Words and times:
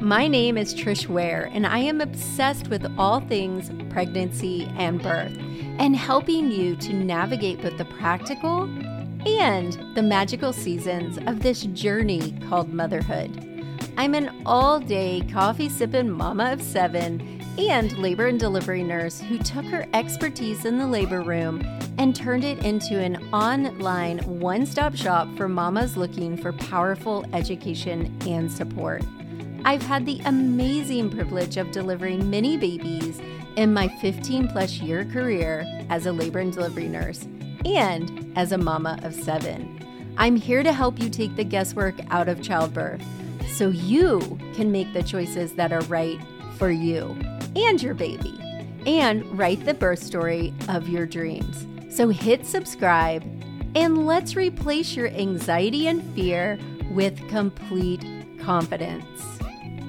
My 0.01 0.27
name 0.27 0.57
is 0.57 0.73
Trish 0.73 1.05
Ware, 1.05 1.51
and 1.53 1.67
I 1.67 1.77
am 1.77 2.01
obsessed 2.01 2.69
with 2.69 2.91
all 2.97 3.19
things 3.19 3.69
pregnancy 3.91 4.67
and 4.77 4.99
birth 4.99 5.37
and 5.79 5.95
helping 5.95 6.51
you 6.51 6.75
to 6.77 6.93
navigate 6.93 7.61
both 7.61 7.77
the 7.77 7.85
practical 7.85 8.63
and 9.27 9.73
the 9.95 10.03
magical 10.03 10.53
seasons 10.53 11.17
of 11.27 11.41
this 11.41 11.63
journey 11.63 12.37
called 12.47 12.73
motherhood. 12.73 13.43
I'm 13.97 14.13
an 14.13 14.43
all 14.45 14.79
day 14.79 15.23
coffee 15.31 15.69
sipping 15.69 16.09
mama 16.09 16.51
of 16.53 16.61
seven 16.61 17.41
and 17.57 17.97
labor 17.97 18.27
and 18.27 18.39
delivery 18.39 18.83
nurse 18.83 19.19
who 19.19 19.39
took 19.39 19.65
her 19.65 19.87
expertise 19.93 20.65
in 20.65 20.77
the 20.77 20.85
labor 20.85 21.21
room 21.21 21.61
and 21.97 22.15
turned 22.15 22.43
it 22.43 22.59
into 22.63 22.99
an 22.99 23.15
online 23.33 24.19
one 24.39 24.65
stop 24.65 24.95
shop 24.95 25.27
for 25.35 25.49
mamas 25.49 25.97
looking 25.97 26.37
for 26.37 26.53
powerful 26.53 27.25
education 27.33 28.15
and 28.27 28.51
support. 28.51 29.03
I've 29.65 29.81
had 29.81 30.05
the 30.05 30.21
amazing 30.25 31.09
privilege 31.09 31.57
of 31.57 31.71
delivering 31.71 32.29
many 32.29 32.55
babies 32.57 33.19
in 33.57 33.73
my 33.73 33.87
15 33.87 34.47
plus 34.47 34.79
year 34.79 35.03
career 35.05 35.65
as 35.89 36.05
a 36.05 36.11
labor 36.11 36.39
and 36.39 36.53
delivery 36.53 36.87
nurse 36.87 37.27
and 37.65 38.31
as 38.37 38.51
a 38.51 38.57
mama 38.57 38.99
of 39.03 39.13
seven. 39.13 39.73
I'm 40.15 40.35
here 40.35 40.63
to 40.63 40.71
help 40.71 40.99
you 40.99 41.09
take 41.09 41.35
the 41.35 41.43
guesswork 41.43 41.95
out 42.11 42.29
of 42.29 42.41
childbirth 42.41 43.03
so 43.49 43.69
you 43.69 44.39
can 44.53 44.71
make 44.71 44.93
the 44.93 45.03
choices 45.03 45.53
that 45.53 45.73
are 45.73 45.81
right 45.81 46.19
for 46.57 46.69
you 46.69 47.17
and 47.55 47.81
your 47.81 47.95
baby 47.95 48.39
and 48.85 49.25
write 49.37 49.65
the 49.65 49.73
birth 49.73 50.03
story 50.03 50.53
of 50.69 50.87
your 50.87 51.07
dreams. 51.07 51.65
So 51.89 52.09
hit 52.09 52.45
subscribe 52.45 53.23
and 53.75 54.05
let's 54.05 54.35
replace 54.35 54.95
your 54.95 55.07
anxiety 55.09 55.87
and 55.87 56.03
fear 56.13 56.59
with 56.91 57.27
complete 57.27 58.05
confidence. 58.39 59.39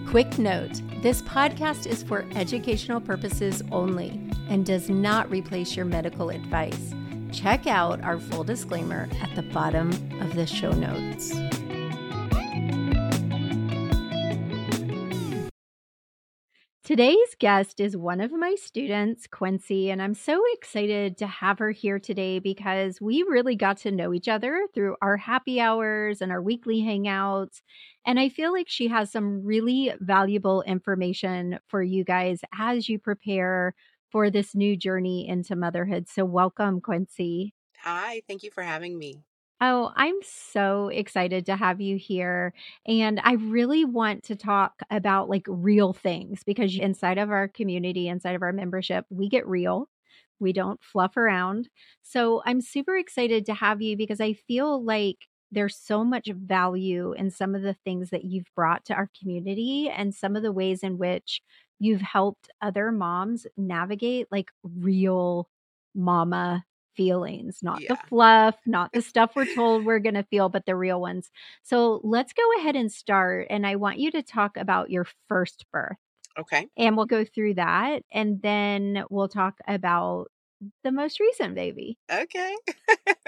Quick 0.08 0.38
note 0.38 0.80
this 1.00 1.22
podcast 1.22 1.86
is 1.86 2.02
for 2.02 2.24
educational 2.34 3.00
purposes 3.00 3.62
only 3.70 4.20
and 4.48 4.66
does 4.66 4.90
not 4.90 5.30
replace 5.30 5.76
your 5.76 5.84
medical 5.84 6.30
advice. 6.30 6.92
Check 7.32 7.68
out 7.68 8.02
our 8.02 8.18
full 8.18 8.42
disclaimer 8.42 9.08
at 9.22 9.32
the 9.36 9.42
bottom 9.42 9.90
of 10.20 10.34
the 10.34 10.46
show 10.46 10.72
notes. 10.72 11.32
Today's 16.88 17.34
guest 17.38 17.80
is 17.80 17.98
one 17.98 18.18
of 18.18 18.32
my 18.32 18.54
students, 18.54 19.26
Quincy, 19.26 19.90
and 19.90 20.00
I'm 20.00 20.14
so 20.14 20.42
excited 20.54 21.18
to 21.18 21.26
have 21.26 21.58
her 21.58 21.70
here 21.70 21.98
today 21.98 22.38
because 22.38 22.98
we 22.98 23.22
really 23.24 23.56
got 23.56 23.76
to 23.80 23.90
know 23.90 24.14
each 24.14 24.26
other 24.26 24.66
through 24.72 24.96
our 25.02 25.18
happy 25.18 25.60
hours 25.60 26.22
and 26.22 26.32
our 26.32 26.40
weekly 26.40 26.80
hangouts. 26.80 27.60
And 28.06 28.18
I 28.18 28.30
feel 28.30 28.54
like 28.54 28.70
she 28.70 28.88
has 28.88 29.12
some 29.12 29.44
really 29.44 29.92
valuable 30.00 30.62
information 30.62 31.58
for 31.68 31.82
you 31.82 32.04
guys 32.04 32.40
as 32.58 32.88
you 32.88 32.98
prepare 32.98 33.74
for 34.10 34.30
this 34.30 34.54
new 34.54 34.74
journey 34.74 35.28
into 35.28 35.56
motherhood. 35.56 36.08
So, 36.08 36.24
welcome, 36.24 36.80
Quincy. 36.80 37.52
Hi, 37.82 38.22
thank 38.26 38.42
you 38.42 38.50
for 38.50 38.62
having 38.62 38.96
me. 38.96 39.24
Oh, 39.60 39.92
I'm 39.96 40.14
so 40.22 40.86
excited 40.88 41.46
to 41.46 41.56
have 41.56 41.80
you 41.80 41.96
here. 41.96 42.52
And 42.86 43.20
I 43.24 43.32
really 43.32 43.84
want 43.84 44.22
to 44.24 44.36
talk 44.36 44.82
about 44.90 45.28
like 45.28 45.46
real 45.48 45.92
things 45.92 46.44
because 46.44 46.78
inside 46.78 47.18
of 47.18 47.30
our 47.30 47.48
community, 47.48 48.06
inside 48.08 48.36
of 48.36 48.42
our 48.42 48.52
membership, 48.52 49.04
we 49.10 49.28
get 49.28 49.46
real. 49.48 49.88
We 50.38 50.52
don't 50.52 50.80
fluff 50.82 51.16
around. 51.16 51.68
So 52.02 52.40
I'm 52.46 52.60
super 52.60 52.96
excited 52.96 53.44
to 53.46 53.54
have 53.54 53.82
you 53.82 53.96
because 53.96 54.20
I 54.20 54.34
feel 54.34 54.84
like 54.84 55.26
there's 55.50 55.76
so 55.76 56.04
much 56.04 56.28
value 56.32 57.12
in 57.14 57.30
some 57.30 57.56
of 57.56 57.62
the 57.62 57.74
things 57.84 58.10
that 58.10 58.24
you've 58.24 58.46
brought 58.54 58.84
to 58.84 58.94
our 58.94 59.10
community 59.20 59.90
and 59.92 60.14
some 60.14 60.36
of 60.36 60.42
the 60.44 60.52
ways 60.52 60.84
in 60.84 60.98
which 60.98 61.40
you've 61.80 62.02
helped 62.02 62.48
other 62.62 62.92
moms 62.92 63.44
navigate 63.56 64.28
like 64.30 64.50
real 64.62 65.48
mama 65.96 66.64
feelings, 66.98 67.60
not 67.62 67.80
Yeah. 67.80 67.94
the 67.94 67.96
fluff, 68.08 68.56
not 68.66 68.92
the 68.92 69.00
stuff 69.00 69.30
we're 69.36 69.46
told 69.54 69.86
we're 69.86 70.00
going 70.00 70.16
to 70.16 70.24
feel, 70.24 70.48
but 70.50 70.66
the 70.66 70.76
real 70.76 71.00
ones. 71.00 71.30
So 71.62 72.00
let's 72.04 72.32
go 72.34 72.42
ahead 72.58 72.76
and 72.76 72.92
start. 72.92 73.46
And 73.48 73.66
I 73.66 73.76
want 73.76 73.98
you 73.98 74.10
to 74.10 74.22
talk 74.22 74.56
about 74.58 74.90
your 74.90 75.06
first 75.28 75.64
birth. 75.72 75.96
Okay. 76.38 76.66
And 76.76 76.96
we'll 76.96 77.06
go 77.06 77.24
through 77.24 77.54
that. 77.54 78.02
And 78.12 78.42
then 78.42 79.04
we'll 79.10 79.28
talk 79.28 79.54
about 79.66 80.26
the 80.82 80.90
most 80.90 81.20
recent 81.20 81.54
baby. 81.54 81.98
Okay. 82.12 82.56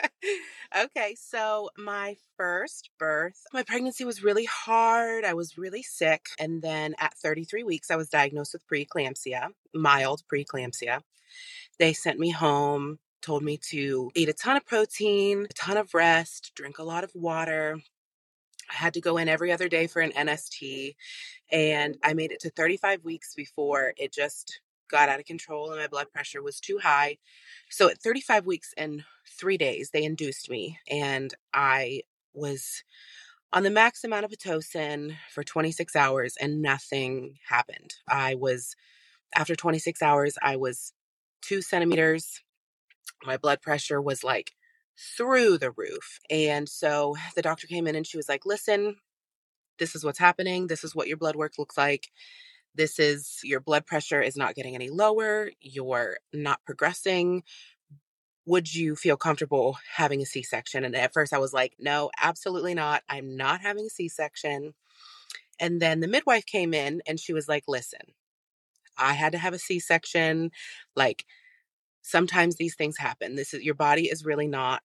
okay. 0.77 1.15
So, 1.17 1.71
my 1.79 2.17
first 2.37 2.91
birth, 2.99 3.45
my 3.53 3.63
pregnancy 3.63 4.05
was 4.05 4.25
really 4.25 4.47
hard. 4.47 5.25
I 5.25 5.35
was 5.35 5.57
really 5.57 5.83
sick. 5.83 6.27
And 6.41 6.61
then 6.61 6.95
at 6.99 7.15
33 7.15 7.63
weeks, 7.63 7.91
I 7.91 7.97
was 7.97 8.09
diagnosed 8.09 8.53
with 8.53 8.67
preeclampsia, 8.67 9.49
mild 9.73 10.23
preeclampsia. 10.33 11.03
They 11.79 11.93
sent 11.93 12.19
me 12.19 12.31
home, 12.31 12.99
told 13.23 13.43
me 13.43 13.59
to 13.71 14.11
eat 14.15 14.29
a 14.29 14.33
ton 14.33 14.57
of 14.57 14.67
protein, 14.67 15.47
a 15.49 15.55
ton 15.55 15.77
of 15.77 15.95
rest, 15.95 16.53
drink 16.55 16.79
a 16.79 16.85
lot 16.85 17.05
of 17.05 17.11
water. 17.15 17.79
I 18.71 18.75
had 18.75 18.95
to 18.95 19.01
go 19.01 19.17
in 19.17 19.29
every 19.29 19.53
other 19.53 19.69
day 19.69 19.87
for 19.87 20.01
an 20.01 20.13
NST. 20.13 20.95
And 21.51 21.97
I 22.05 22.15
made 22.15 22.33
it 22.33 22.41
to 22.41 22.51
35 22.51 23.05
weeks 23.05 23.35
before 23.35 23.93
it 23.97 24.13
just 24.13 24.61
got 24.91 25.09
out 25.09 25.21
of 25.21 25.27
control 25.27 25.71
and 25.71 25.81
my 25.81 25.87
blood 25.87 26.11
pressure 26.13 26.43
was 26.43 26.61
too 26.61 26.79
high. 26.79 27.19
So 27.71 27.89
at 27.89 28.03
35 28.03 28.47
weeks 28.47 28.75
and 28.77 29.05
three 29.39 29.57
days, 29.57 29.91
they 29.91 30.05
induced 30.05 30.51
me. 30.51 30.79
And 30.91 31.33
I 31.55 32.03
was 32.35 32.83
on 33.53 33.63
the 33.63 33.71
max 33.71 34.05
amount 34.05 34.25
of 34.25 34.31
Pitocin 34.31 35.17
for 35.33 35.43
26 35.43 35.97
hours 35.97 36.37
and 36.41 36.63
nothing 36.63 37.35
happened. 37.49 37.95
I 38.09 38.35
was, 38.35 38.75
after 39.35 39.57
26 39.57 40.03
hours, 40.03 40.37
I 40.43 40.57
was 40.57 40.93
two 41.43 41.63
centimeters. 41.63 42.43
My 43.25 43.37
blood 43.37 43.61
pressure 43.61 44.01
was 44.01 44.25
like 44.25 44.53
through 45.17 45.59
the 45.59 45.71
roof. 45.71 46.21
And 46.29 46.69
so 46.69 47.17
the 47.35 47.43
doctor 47.43 47.67
came 47.67 47.87
in 47.87 47.97
and 47.97 48.07
she 48.07 48.17
was 48.17 48.29
like, 48.29 48.47
listen, 48.47 48.97
this 49.79 49.95
is 49.95 50.05
what's 50.05 50.19
happening. 50.19 50.67
This 50.67 50.85
is 50.85 50.95
what 50.95 51.09
your 51.09 51.17
blood 51.17 51.37
work 51.37 51.55
looks 51.59 51.77
like. 51.77 52.09
This 52.75 52.99
is 52.99 53.41
your 53.43 53.61
blood 53.61 53.87
pressure 53.87 54.23
is 54.23 54.37
not 54.37 54.55
getting 54.55 54.75
any 54.75 54.91
lower, 54.91 55.51
you're 55.61 56.19
not 56.33 56.65
progressing. 56.65 57.43
Would 58.47 58.73
you 58.73 58.95
feel 58.95 59.17
comfortable 59.17 59.77
having 59.97 60.23
a 60.23 60.27
C 60.27 60.43
section? 60.43 60.85
And 60.85 60.95
at 60.95 61.13
first 61.13 61.33
I 61.33 61.39
was 61.39 61.53
like, 61.53 61.75
no, 61.79 62.11
absolutely 62.21 62.75
not. 62.75 63.03
I'm 63.09 63.37
not 63.37 63.61
having 63.61 63.87
a 63.87 63.91
C 63.91 64.09
section. 64.09 64.75
And 65.59 65.83
then 65.83 66.01
the 66.01 66.09
midwife 66.09 66.47
came 66.47 66.73
in 66.73 67.03
and 67.07 67.19
she 67.19 67.33
was 67.33 67.49
like, 67.49 67.65
listen, 67.67 68.01
I 68.97 69.15
had 69.15 69.33
to 69.33 69.39
have 69.39 69.53
a 69.53 69.59
C 69.59 69.79
section. 69.81 70.51
Like, 70.95 71.25
sometimes 72.03 72.57
these 72.57 72.75
things 72.75 72.99
happen. 72.99 73.37
This 73.37 73.55
is 73.55 73.63
your 73.63 73.75
body 73.75 74.07
is 74.07 74.25
really 74.25 74.49
not 74.49 74.83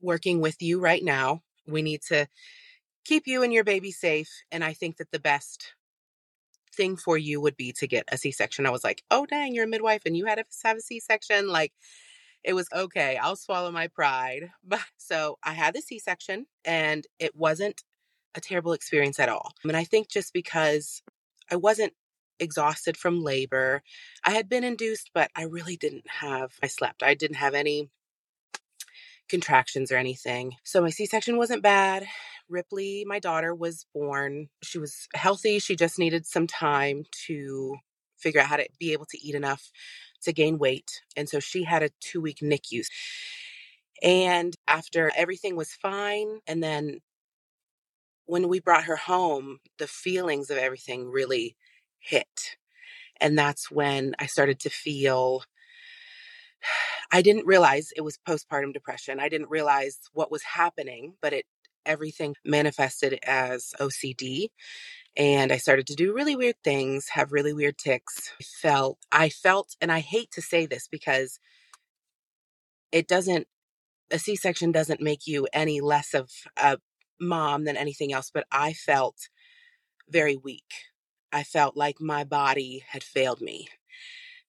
working 0.00 0.40
with 0.40 0.60
you 0.60 0.80
right 0.80 1.02
now. 1.02 1.42
We 1.66 1.82
need 1.82 2.02
to 2.08 2.26
keep 3.04 3.26
you 3.26 3.42
and 3.42 3.52
your 3.52 3.64
baby 3.64 3.90
safe. 3.90 4.30
And 4.50 4.64
I 4.64 4.72
think 4.72 4.96
that 4.96 5.10
the 5.10 5.20
best 5.20 5.74
thing 6.76 6.96
for 6.96 7.18
you 7.18 7.40
would 7.40 7.56
be 7.56 7.72
to 7.78 7.86
get 7.86 8.04
a 8.10 8.16
C 8.16 8.30
section. 8.30 8.66
I 8.66 8.70
was 8.70 8.84
like, 8.84 9.02
oh, 9.10 9.26
dang, 9.26 9.54
you're 9.54 9.64
a 9.64 9.68
midwife 9.68 10.02
and 10.06 10.16
you 10.16 10.26
had 10.26 10.36
to 10.36 10.44
have 10.64 10.76
a 10.76 10.80
C 10.80 11.00
section. 11.00 11.48
Like, 11.48 11.72
it 12.42 12.54
was 12.54 12.68
okay. 12.74 13.16
I'll 13.16 13.36
swallow 13.36 13.70
my 13.70 13.88
pride. 13.88 14.50
But 14.64 14.80
so 14.96 15.38
I 15.42 15.52
had 15.52 15.74
the 15.74 15.82
C 15.82 15.98
section 15.98 16.46
and 16.64 17.06
it 17.18 17.34
wasn't 17.34 17.82
a 18.34 18.40
terrible 18.40 18.72
experience 18.72 19.18
at 19.18 19.28
all. 19.28 19.52
And 19.64 19.76
I 19.76 19.84
think 19.84 20.08
just 20.08 20.32
because 20.32 21.02
I 21.50 21.56
wasn't 21.56 21.92
exhausted 22.40 22.96
from 22.96 23.22
labor, 23.22 23.82
I 24.24 24.32
had 24.32 24.48
been 24.48 24.64
induced, 24.64 25.10
but 25.14 25.30
I 25.36 25.44
really 25.44 25.76
didn't 25.76 26.08
have, 26.08 26.52
I 26.62 26.66
slept. 26.66 27.02
I 27.02 27.14
didn't 27.14 27.36
have 27.36 27.54
any 27.54 27.90
contractions 29.28 29.92
or 29.92 29.96
anything. 29.96 30.54
So 30.64 30.82
my 30.82 30.90
C 30.90 31.06
section 31.06 31.36
wasn't 31.36 31.62
bad. 31.62 32.06
Ripley, 32.48 33.04
my 33.06 33.20
daughter, 33.20 33.54
was 33.54 33.86
born. 33.94 34.48
She 34.62 34.78
was 34.78 35.08
healthy. 35.14 35.60
She 35.60 35.76
just 35.76 35.98
needed 35.98 36.26
some 36.26 36.46
time 36.48 37.04
to 37.26 37.76
figure 38.18 38.40
out 38.40 38.48
how 38.48 38.56
to 38.56 38.68
be 38.78 38.92
able 38.92 39.06
to 39.06 39.18
eat 39.26 39.34
enough 39.34 39.70
to 40.22 40.32
gain 40.32 40.58
weight. 40.58 41.02
And 41.16 41.28
so 41.28 41.40
she 41.40 41.64
had 41.64 41.82
a 41.82 41.90
two 42.00 42.20
week 42.20 42.38
NICU. 42.42 42.84
And 44.02 44.54
after 44.66 45.12
everything 45.16 45.56
was 45.56 45.72
fine, 45.72 46.40
and 46.46 46.62
then 46.62 47.00
when 48.26 48.48
we 48.48 48.60
brought 48.60 48.84
her 48.84 48.96
home, 48.96 49.58
the 49.78 49.86
feelings 49.86 50.50
of 50.50 50.58
everything 50.58 51.10
really 51.10 51.56
hit. 52.00 52.56
And 53.20 53.38
that's 53.38 53.70
when 53.70 54.14
I 54.18 54.26
started 54.26 54.58
to 54.60 54.70
feel 54.70 55.44
I 57.12 57.22
didn't 57.22 57.46
realize 57.46 57.90
it 57.96 58.02
was 58.02 58.18
postpartum 58.26 58.72
depression. 58.72 59.18
I 59.20 59.28
didn't 59.28 59.50
realize 59.50 59.98
what 60.12 60.30
was 60.30 60.42
happening, 60.42 61.14
but 61.20 61.32
it 61.32 61.44
everything 61.86 62.34
manifested 62.44 63.18
as 63.24 63.72
OCD 63.80 64.48
and 65.16 65.52
I 65.52 65.56
started 65.56 65.86
to 65.88 65.94
do 65.94 66.14
really 66.14 66.36
weird 66.36 66.56
things, 66.62 67.08
have 67.10 67.32
really 67.32 67.52
weird 67.52 67.78
tics. 67.78 68.32
I 68.40 68.44
felt 68.44 68.98
I 69.12 69.28
felt 69.28 69.76
and 69.80 69.90
I 69.90 70.00
hate 70.00 70.30
to 70.32 70.42
say 70.42 70.66
this 70.66 70.88
because 70.88 71.38
it 72.92 73.08
doesn't 73.08 73.46
a 74.12 74.18
C-section 74.18 74.72
doesn't 74.72 75.00
make 75.00 75.26
you 75.26 75.46
any 75.52 75.80
less 75.80 76.14
of 76.14 76.30
a 76.56 76.78
mom 77.20 77.64
than 77.64 77.76
anything 77.76 78.12
else, 78.12 78.30
but 78.32 78.46
I 78.50 78.72
felt 78.72 79.28
very 80.08 80.36
weak. 80.36 80.89
I 81.32 81.42
felt 81.42 81.76
like 81.76 82.00
my 82.00 82.24
body 82.24 82.84
had 82.88 83.02
failed 83.02 83.40
me. 83.40 83.68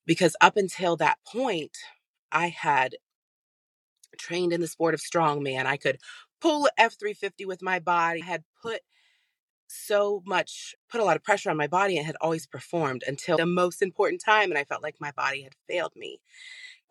Because 0.06 0.36
up 0.42 0.58
until 0.58 0.96
that 0.98 1.20
point, 1.26 1.78
I 2.32 2.48
had 2.48 2.96
trained 4.18 4.54
in 4.54 4.62
the 4.62 4.68
sport 4.68 4.94
of 4.94 5.00
strongman. 5.00 5.66
I 5.66 5.78
could 5.78 5.98
pull 6.40 6.68
F 6.78 6.98
350 7.00 7.46
with 7.46 7.62
my 7.62 7.80
body. 7.80 8.22
I 8.22 8.26
had 8.26 8.44
put 8.62 8.82
so 9.68 10.22
much, 10.26 10.76
put 10.90 11.02
a 11.02 11.04
lot 11.04 11.16
of 11.16 11.24
pressure 11.24 11.50
on 11.50 11.58
my 11.58 11.68
body 11.68 11.98
and 11.98 12.06
had 12.06 12.18
always 12.20 12.46
performed 12.46 13.04
until 13.08 13.38
the 13.38 13.46
most 13.46 13.82
important 13.82 14.22
time. 14.24 14.50
And 14.50 14.58
I 14.58 14.64
felt 14.64 14.84
like 14.84 14.96
my 15.00 15.12
body 15.12 15.44
had 15.44 15.54
failed 15.68 15.94
me. 15.96 16.20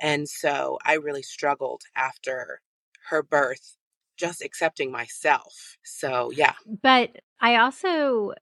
And 0.00 0.28
so 0.28 0.78
I 0.84 0.94
really 0.94 1.22
struggled 1.22 1.82
after 1.94 2.62
her 3.10 3.22
birth, 3.22 3.76
just 4.16 4.42
accepting 4.42 4.90
myself. 4.90 5.76
So, 5.82 6.30
yeah. 6.30 6.54
But 6.82 7.20
I 7.40 7.56
also 7.56 8.32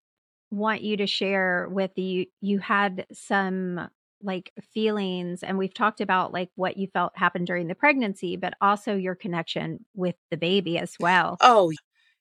want 0.50 0.82
you 0.82 0.96
to 0.98 1.06
share 1.06 1.68
with 1.70 1.96
you, 1.96 2.26
you 2.40 2.58
had 2.58 3.06
some 3.12 3.88
like 4.22 4.52
feelings 4.72 5.42
and 5.42 5.56
we've 5.56 5.74
talked 5.74 6.00
about 6.00 6.32
like 6.32 6.50
what 6.56 6.76
you 6.76 6.88
felt 6.88 7.16
happened 7.16 7.46
during 7.46 7.68
the 7.68 7.74
pregnancy 7.74 8.36
but 8.36 8.52
also 8.60 8.96
your 8.96 9.14
connection 9.14 9.84
with 9.94 10.16
the 10.30 10.36
baby 10.36 10.76
as 10.76 10.96
well. 10.98 11.36
Oh 11.40 11.72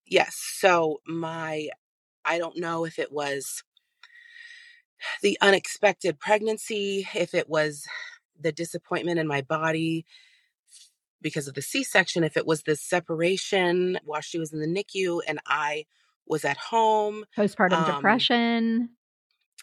yes 0.10 0.36
so 0.38 1.02
my 1.06 1.70
i 2.24 2.38
don't 2.38 2.58
know 2.58 2.86
if 2.86 2.98
it 3.00 3.12
was 3.12 3.64
the 5.22 5.38
unexpected 5.42 6.20
pregnancy 6.20 7.08
if 7.14 7.34
it 7.34 7.50
was 7.50 7.86
the 8.40 8.52
disappointment 8.52 9.20
in 9.20 9.28
my 9.28 9.42
body 9.42 10.06
because 11.22 11.48
of 11.48 11.56
the 11.56 11.62
c-section 11.62 12.24
if 12.24 12.38
it 12.38 12.46
was 12.46 12.64
the 12.64 12.76
separation 12.76 14.00
while 14.04 14.22
she 14.22 14.40
was 14.40 14.54
in 14.54 14.60
the 14.60 14.68
nicu 14.68 15.22
and 15.28 15.40
i 15.46 15.86
was 16.30 16.46
at 16.46 16.58
home 16.58 17.26
postpartum 17.38 17.74
um, 17.74 17.96
depression 17.96 18.90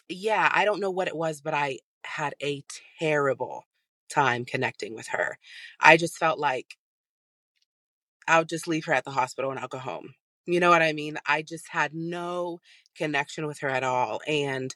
yeah 0.09 0.49
i 0.53 0.65
don't 0.65 0.79
know 0.79 0.91
what 0.91 1.07
it 1.07 1.15
was 1.15 1.41
but 1.41 1.53
i 1.53 1.77
had 2.05 2.35
a 2.41 2.63
terrible 2.99 3.63
time 4.09 4.45
connecting 4.45 4.95
with 4.95 5.07
her. 5.07 5.37
I 5.79 5.97
just 5.97 6.17
felt 6.17 6.39
like 6.39 6.77
I'll 8.27 8.45
just 8.45 8.67
leave 8.67 8.85
her 8.85 8.93
at 8.93 9.05
the 9.05 9.11
hospital 9.11 9.51
and 9.51 9.59
I'll 9.59 9.67
go 9.67 9.77
home. 9.77 10.13
You 10.45 10.59
know 10.59 10.69
what 10.69 10.81
I 10.81 10.93
mean? 10.93 11.17
I 11.27 11.41
just 11.41 11.69
had 11.69 11.93
no 11.93 12.59
connection 12.95 13.47
with 13.47 13.59
her 13.59 13.69
at 13.69 13.83
all. 13.83 14.21
And 14.27 14.75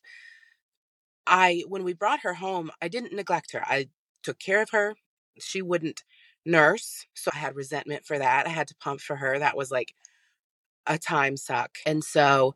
I, 1.27 1.63
when 1.67 1.83
we 1.83 1.93
brought 1.93 2.21
her 2.21 2.33
home, 2.35 2.71
I 2.81 2.87
didn't 2.87 3.13
neglect 3.13 3.51
her. 3.53 3.63
I 3.65 3.89
took 4.23 4.39
care 4.39 4.61
of 4.61 4.71
her. 4.71 4.95
She 5.39 5.61
wouldn't 5.61 6.03
nurse. 6.45 7.05
So 7.13 7.29
I 7.33 7.37
had 7.37 7.55
resentment 7.55 8.05
for 8.05 8.17
that. 8.17 8.47
I 8.47 8.49
had 8.49 8.67
to 8.69 8.75
pump 8.75 9.01
for 9.01 9.15
her. 9.15 9.37
That 9.37 9.55
was 9.57 9.69
like 9.69 9.93
a 10.89 10.99
time 10.99 11.37
suck. 11.37 11.77
And 11.85 12.03
so 12.03 12.55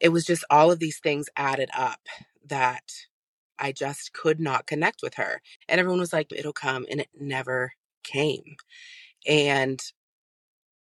it 0.00 0.10
was 0.10 0.24
just 0.24 0.44
all 0.50 0.70
of 0.70 0.78
these 0.80 0.98
things 1.00 1.28
added 1.36 1.70
up 1.76 2.00
that 2.46 2.84
I 3.58 3.72
just 3.72 4.12
could 4.12 4.40
not 4.40 4.66
connect 4.66 5.02
with 5.02 5.14
her. 5.14 5.42
And 5.68 5.80
everyone 5.80 6.00
was 6.00 6.12
like, 6.12 6.32
it'll 6.32 6.52
come. 6.52 6.86
And 6.90 7.00
it 7.00 7.08
never 7.18 7.72
came. 8.04 8.56
And 9.26 9.80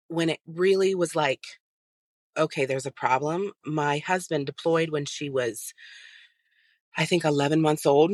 when 0.08 0.30
it 0.30 0.40
really 0.48 0.96
was 0.96 1.16
like, 1.16 1.44
okay, 2.38 2.66
there's 2.66 2.86
a 2.86 2.92
problem, 2.92 3.52
my 3.66 4.00
husband 4.00 4.46
deployed 4.46 4.92
when 4.92 5.06
she 5.06 5.30
was, 5.30 5.74
I 6.98 7.06
think, 7.06 7.26
11 7.26 7.62
months 7.62 7.86
old. 7.86 8.14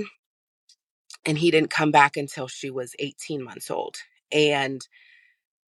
And 1.26 1.38
he 1.38 1.52
didn't 1.52 1.72
come 1.72 1.92
back 1.92 2.18
until 2.18 2.48
she 2.48 2.70
was 2.70 2.96
18 3.00 3.44
months 3.44 3.72
old. 3.72 3.98
And 4.32 4.82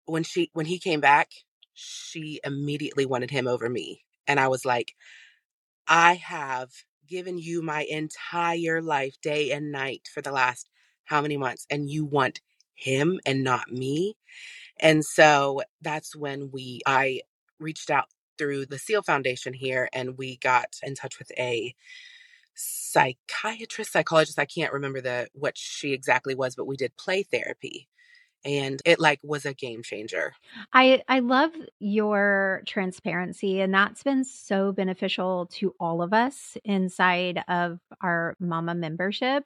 when 0.06 0.24
she 0.24 0.50
when 0.54 0.66
he 0.66 0.80
came 0.80 1.02
back, 1.02 1.30
she 1.76 2.40
immediately 2.44 3.06
wanted 3.06 3.32
him 3.32 3.48
over 3.48 3.70
me. 3.70 4.04
And 4.28 4.40
I 4.40 4.48
was 4.48 4.66
like, 4.66 4.94
I 5.88 6.16
have 6.16 6.72
given 7.08 7.38
you 7.38 7.62
my 7.62 7.84
entire 7.84 8.82
life, 8.82 9.16
day 9.22 9.52
and 9.52 9.72
night, 9.72 10.10
for 10.14 10.22
the 10.22 10.32
last 10.32 10.70
how 11.06 11.22
many 11.22 11.38
months, 11.38 11.68
and 11.70 11.90
you 11.90 12.06
want 12.06 12.42
him 12.74 13.20
and 13.26 13.44
not 13.44 13.72
me. 13.72 14.18
And 14.80 15.06
so 15.06 15.62
that's 15.82 16.16
when 16.16 16.50
we, 16.52 16.82
I 16.86 17.22
reached 17.60 17.90
out 17.90 18.06
through 18.38 18.66
the 18.66 18.80
SEAL 18.80 19.04
Foundation 19.04 19.54
here 19.54 19.88
and 19.94 20.18
we 20.18 20.38
got 20.38 20.78
in 20.84 20.96
touch 20.96 21.20
with 21.20 21.32
a 21.38 21.76
psychiatrist, 22.56 23.92
psychologist. 23.94 24.40
I 24.40 24.46
can't 24.46 24.74
remember 24.74 25.02
the 25.02 25.28
what 25.34 25.58
she 25.58 25.94
exactly 25.94 26.36
was, 26.36 26.56
but 26.56 26.68
we 26.68 26.76
did 26.76 26.98
play 26.98 27.24
therapy 27.24 27.88
and 28.46 28.82
it 28.86 29.00
like 29.00 29.20
was 29.24 29.46
a 29.46 29.54
game 29.54 29.82
changer. 29.82 30.34
I 30.72 31.02
I 31.10 31.20
love 31.20 31.52
your 31.80 32.62
transparency 32.66 33.60
and 33.60 33.74
that's 33.74 34.04
been 34.04 34.24
so 34.24 34.72
beneficial 34.72 35.48
to 35.54 35.74
all 35.80 36.02
of 36.02 36.14
us 36.14 36.56
inside 36.64 37.44
of 37.48 37.80
our 38.02 38.36
mama 38.40 38.76
membership. 38.76 39.44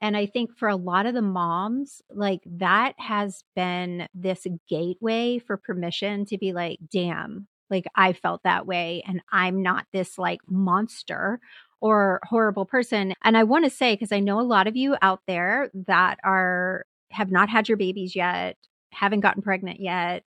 And 0.00 0.16
I 0.16 0.26
think 0.26 0.56
for 0.56 0.68
a 0.68 0.76
lot 0.76 1.06
of 1.06 1.14
the 1.14 1.22
moms, 1.22 2.02
like 2.10 2.40
that 2.46 2.94
has 2.98 3.44
been 3.54 4.08
this 4.14 4.46
gateway 4.68 5.38
for 5.38 5.56
permission 5.56 6.24
to 6.26 6.38
be 6.38 6.52
like, 6.52 6.78
damn, 6.90 7.46
like 7.68 7.86
I 7.94 8.12
felt 8.12 8.42
that 8.42 8.66
way 8.66 9.02
and 9.06 9.20
I'm 9.32 9.62
not 9.62 9.86
this 9.92 10.18
like 10.18 10.40
monster 10.48 11.40
or 11.80 12.20
horrible 12.24 12.66
person. 12.66 13.14
And 13.22 13.36
I 13.36 13.44
want 13.44 13.64
to 13.64 13.70
say, 13.70 13.94
because 13.94 14.12
I 14.12 14.20
know 14.20 14.40
a 14.40 14.42
lot 14.42 14.66
of 14.66 14.76
you 14.76 14.96
out 15.00 15.20
there 15.26 15.70
that 15.86 16.18
are 16.24 16.84
have 17.12 17.30
not 17.30 17.48
had 17.48 17.68
your 17.68 17.76
babies 17.78 18.16
yet, 18.16 18.56
haven't 18.92 19.20
gotten 19.20 19.42
pregnant 19.42 19.80
yet, 19.80 20.24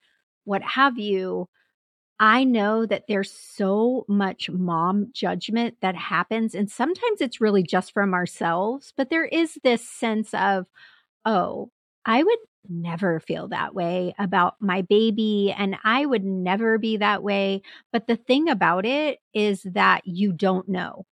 what 0.46 0.62
have 0.64 0.98
you, 0.98 1.48
I 2.20 2.44
know 2.44 2.86
that 2.86 3.06
there's 3.08 3.32
so 3.32 4.06
much 4.10 4.50
mom 4.50 5.10
judgment 5.14 5.78
that 5.82 5.96
happens. 5.96 6.54
And 6.56 6.70
sometimes 6.70 7.22
it's 7.22 7.42
really 7.42 7.64
just 7.64 7.94
from 7.94 8.14
ourselves, 8.14 8.94
but 8.98 9.10
there 9.10 9.26
is 9.26 9.58
this 9.64 9.88
sense 9.88 10.34
of, 10.34 10.66
oh, 11.26 11.72
I 12.06 12.24
would 12.24 12.40
never 12.70 13.20
feel 13.22 13.48
that 13.50 13.74
way 13.76 14.16
about 14.20 14.56
my 14.62 14.82
baby, 14.84 15.54
and 15.58 15.78
I 15.84 16.06
would 16.06 16.26
never 16.26 16.78
be 16.78 16.98
that 16.98 17.24
way. 17.24 17.62
But 17.94 18.08
the 18.08 18.18
thing 18.18 18.50
about 18.50 18.86
it 18.86 19.20
is 19.34 19.64
that 19.64 20.02
you 20.06 20.34
don't 20.34 20.68
know. 20.70 21.06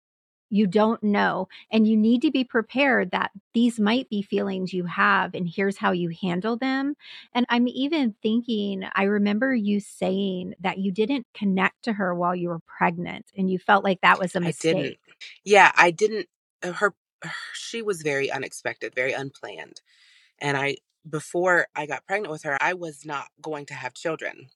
You 0.50 0.66
don't 0.66 1.02
know. 1.02 1.48
And 1.72 1.86
you 1.88 1.96
need 1.96 2.22
to 2.22 2.30
be 2.30 2.44
prepared 2.44 3.10
that 3.12 3.32
these 3.54 3.80
might 3.80 4.08
be 4.10 4.22
feelings 4.22 4.72
you 4.72 4.84
have, 4.86 5.34
and 5.34 5.48
here's 5.48 5.78
how 5.78 5.92
you 5.92 6.10
handle 6.22 6.56
them. 6.56 6.94
And 7.34 7.46
I'm 7.48 7.68
even 7.68 8.14
thinking, 8.22 8.84
I 8.94 9.04
remember 9.04 9.54
you 9.54 9.80
saying 9.80 10.54
that 10.60 10.78
you 10.78 10.92
didn't 10.92 11.26
connect 11.34 11.84
to 11.84 11.94
her 11.94 12.14
while 12.14 12.34
you 12.34 12.48
were 12.50 12.60
pregnant 12.60 13.26
and 13.36 13.50
you 13.50 13.58
felt 13.58 13.84
like 13.84 14.00
that 14.02 14.18
was 14.20 14.36
a 14.36 14.40
mistake. 14.40 14.60
didn't. 14.60 14.98
Yeah, 15.44 15.72
I 15.76 15.90
didn't. 15.92 16.28
uh, 16.62 16.72
Her, 16.72 16.94
she 17.54 17.82
was 17.82 18.02
very 18.02 18.30
unexpected, 18.30 18.94
very 18.94 19.12
unplanned. 19.12 19.82
And 20.40 20.56
I, 20.56 20.78
before 21.08 21.68
I 21.76 21.86
got 21.86 22.06
pregnant 22.06 22.32
with 22.32 22.44
her, 22.44 22.58
I 22.60 22.74
was 22.74 23.06
not 23.06 23.28
going 23.42 23.66
to 23.66 23.74
have 23.74 23.94
children. 23.94 24.48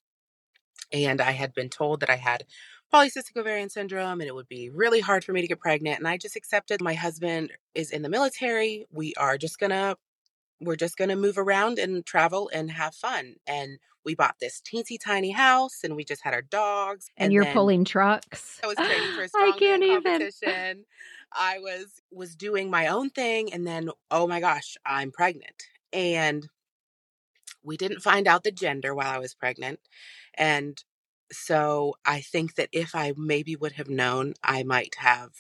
And 0.93 1.21
I 1.21 1.33
had 1.33 1.55
been 1.55 1.71
told 1.71 2.01
that 2.01 2.11
I 2.11 2.17
had 2.17 2.45
polycystic 2.93 3.37
ovarian 3.37 3.69
syndrome 3.69 4.21
and 4.21 4.29
it 4.29 4.35
would 4.35 4.49
be 4.49 4.71
really 4.71 5.01
hard 5.01 5.25
for 5.25 5.33
me 5.33 5.41
to 5.41 5.49
get 5.49 5.61
pregnant. 5.61 5.99
And 5.99 6.09
I 6.09 6.17
just 6.17 6.37
accepted 6.37 6.81
my 6.81 6.95
husband 6.95 7.53
is 7.75 7.91
in 7.91 8.03
the 8.03 8.09
military. 8.09 8.87
We 8.91 9.15
are 9.15 9.39
just 9.39 9.59
going 9.59 9.71
to, 9.71 9.97
we're 10.61 10.77
just 10.77 10.97
going 10.97 11.11
to 11.11 11.17
move 11.17 11.39
around 11.39 11.79
and 11.79 12.05
travel 12.05 12.51
and 12.53 12.71
have 12.71 12.95
fun. 12.95 13.37
And 13.47 13.79
we 14.05 14.15
bought 14.15 14.37
this 14.41 14.63
teensy 14.63 14.99
tiny 14.99 15.33
house 15.33 15.81
and 15.85 15.95
we 15.95 16.05
just 16.05 16.23
had 16.25 16.35
our 16.35 16.43
dogs. 16.43 17.11
And, 17.17 17.33
you're 17.33 17.45
then 17.45 17.53
pulling 17.53 17.85
trucks. 17.85 18.59
I 18.65 18.67
was 18.67 18.77
training 18.77 19.15
for 19.15 19.23
a 19.23 19.25
I 19.25 19.53
strongman 19.53 19.59
can't 19.59 19.83
even. 19.83 20.03
competition. 20.03 20.85
I 21.33 21.59
was 21.59 22.01
was 22.11 22.35
doing 22.35 22.71
my 22.71 22.87
own 22.87 23.11
thing 23.11 23.53
and 23.53 23.67
then 23.67 23.91
oh 24.11 24.27
my 24.27 24.41
gosh, 24.41 24.77
I'm 24.87 25.11
pregnant. 25.11 25.65
And 25.93 26.49
we 27.63 27.77
didn't 27.77 28.01
find 28.01 28.27
out 28.27 28.45
the 28.45 28.51
gender 28.51 28.95
while 28.95 29.11
I 29.11 29.19
was 29.19 29.35
pregnant. 29.35 29.81
And 30.35 30.83
so 31.33 31.95
I 32.07 32.21
think 32.21 32.55
that 32.57 32.69
if 32.73 32.95
I 32.95 33.13
maybe 33.17 33.57
would 33.57 33.73
have 33.73 33.89
known, 33.89 34.35
I 34.43 34.63
might 34.63 34.97
have 34.97 35.33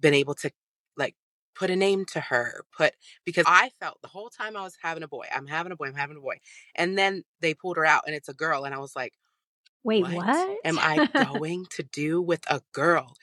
been 0.00 0.14
able 0.14 0.34
to 0.34 0.50
like 0.96 1.14
put 1.54 1.70
a 1.70 1.76
name 1.76 2.04
to 2.06 2.20
her, 2.20 2.64
put 2.76 2.94
because 3.24 3.44
I 3.46 3.70
felt 3.80 4.00
the 4.02 4.08
whole 4.08 4.30
time 4.30 4.56
I 4.56 4.62
was 4.62 4.76
having 4.82 5.02
a 5.02 5.08
boy, 5.08 5.26
I'm 5.34 5.46
having 5.46 5.72
a 5.72 5.76
boy, 5.76 5.86
I'm 5.86 5.94
having 5.94 6.16
a 6.16 6.20
boy. 6.20 6.38
And 6.74 6.96
then 6.98 7.24
they 7.40 7.54
pulled 7.54 7.76
her 7.76 7.84
out 7.86 8.04
and 8.06 8.14
it's 8.14 8.28
a 8.28 8.34
girl 8.34 8.64
and 8.64 8.74
I 8.74 8.78
was 8.78 8.96
like, 8.96 9.14
Wait, 9.84 10.08
what 10.08 10.36
what? 10.36 10.60
am 10.64 10.78
I 10.78 11.02
going 11.14 11.66
to 11.72 11.82
do 11.82 12.22
with 12.22 12.42
a 12.50 12.62
girl? 12.72 13.14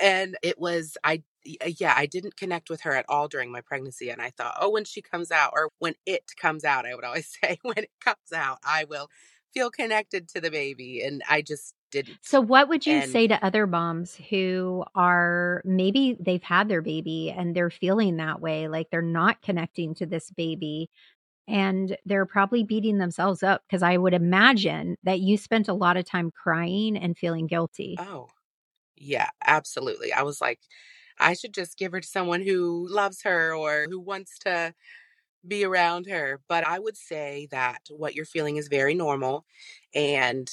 And 0.00 0.36
it 0.42 0.58
was, 0.58 0.96
I, 1.04 1.22
uh, 1.64 1.70
yeah, 1.78 1.94
I 1.96 2.06
didn't 2.06 2.36
connect 2.36 2.70
with 2.70 2.82
her 2.82 2.92
at 2.94 3.06
all 3.08 3.28
during 3.28 3.52
my 3.52 3.60
pregnancy. 3.62 4.10
And 4.10 4.22
I 4.22 4.30
thought, 4.30 4.56
oh, 4.60 4.70
when 4.70 4.84
she 4.84 5.02
comes 5.02 5.30
out, 5.30 5.52
or 5.54 5.70
when 5.78 5.94
it 6.06 6.32
comes 6.36 6.64
out, 6.64 6.86
I 6.86 6.94
would 6.94 7.04
always 7.04 7.28
say, 7.42 7.58
when 7.62 7.78
it 7.78 7.90
comes 8.00 8.32
out, 8.34 8.58
I 8.64 8.84
will 8.84 9.08
feel 9.54 9.70
connected 9.70 10.28
to 10.30 10.40
the 10.40 10.50
baby. 10.50 11.02
And 11.02 11.22
I 11.28 11.42
just 11.42 11.74
didn't. 11.90 12.20
So, 12.22 12.40
what 12.40 12.68
would 12.68 12.86
you 12.86 13.00
And 13.00 13.02
say 13.02 13.26
to 13.28 13.44
other 13.44 13.66
moms 13.66 14.16
who 14.16 14.84
are 14.94 15.60
maybe 15.64 16.16
they've 16.18 16.42
had 16.42 16.68
their 16.68 16.80
baby 16.82 17.30
and 17.30 17.54
they're 17.54 17.70
feeling 17.70 18.16
that 18.16 18.40
way, 18.40 18.66
like 18.68 18.88
they're 18.90 19.02
not 19.02 19.42
connecting 19.42 19.94
to 19.96 20.06
this 20.06 20.30
baby 20.30 20.88
and 21.48 21.96
they're 22.06 22.26
probably 22.26 22.64
beating 22.64 22.98
themselves 22.98 23.42
up? 23.42 23.64
Because 23.68 23.82
I 23.82 23.98
would 23.98 24.14
imagine 24.14 24.96
that 25.04 25.20
you 25.20 25.38
spent 25.38 25.68
a 25.68 25.74
lot 25.74 25.96
of 25.98 26.06
time 26.06 26.30
crying 26.30 26.96
and 26.96 27.18
feeling 27.18 27.46
guilty. 27.48 27.98
oh, 27.98 28.28
yeah, 28.96 29.30
absolutely. 29.46 30.12
I 30.12 30.22
was 30.22 30.40
like, 30.40 30.60
I 31.18 31.34
should 31.34 31.54
just 31.54 31.78
give 31.78 31.92
her 31.92 32.00
to 32.00 32.08
someone 32.08 32.42
who 32.42 32.88
loves 32.90 33.22
her 33.24 33.54
or 33.54 33.86
who 33.90 34.00
wants 34.00 34.38
to 34.40 34.74
be 35.46 35.64
around 35.64 36.06
her. 36.06 36.40
But 36.48 36.66
I 36.66 36.78
would 36.78 36.96
say 36.96 37.48
that 37.50 37.80
what 37.90 38.14
you're 38.14 38.24
feeling 38.24 38.56
is 38.56 38.68
very 38.68 38.94
normal 38.94 39.44
and 39.94 40.50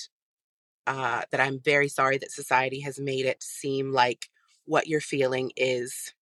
uh, 0.88 1.22
that 1.32 1.40
I'm 1.40 1.60
very 1.60 1.88
sorry 1.88 2.18
that 2.18 2.32
society 2.32 2.82
has 2.82 3.00
made 3.00 3.26
it 3.26 3.44
seem 3.44 3.92
like 3.92 4.30
what 4.66 4.88
you're 4.88 5.02
feeling 5.02 5.52
is 5.56 6.14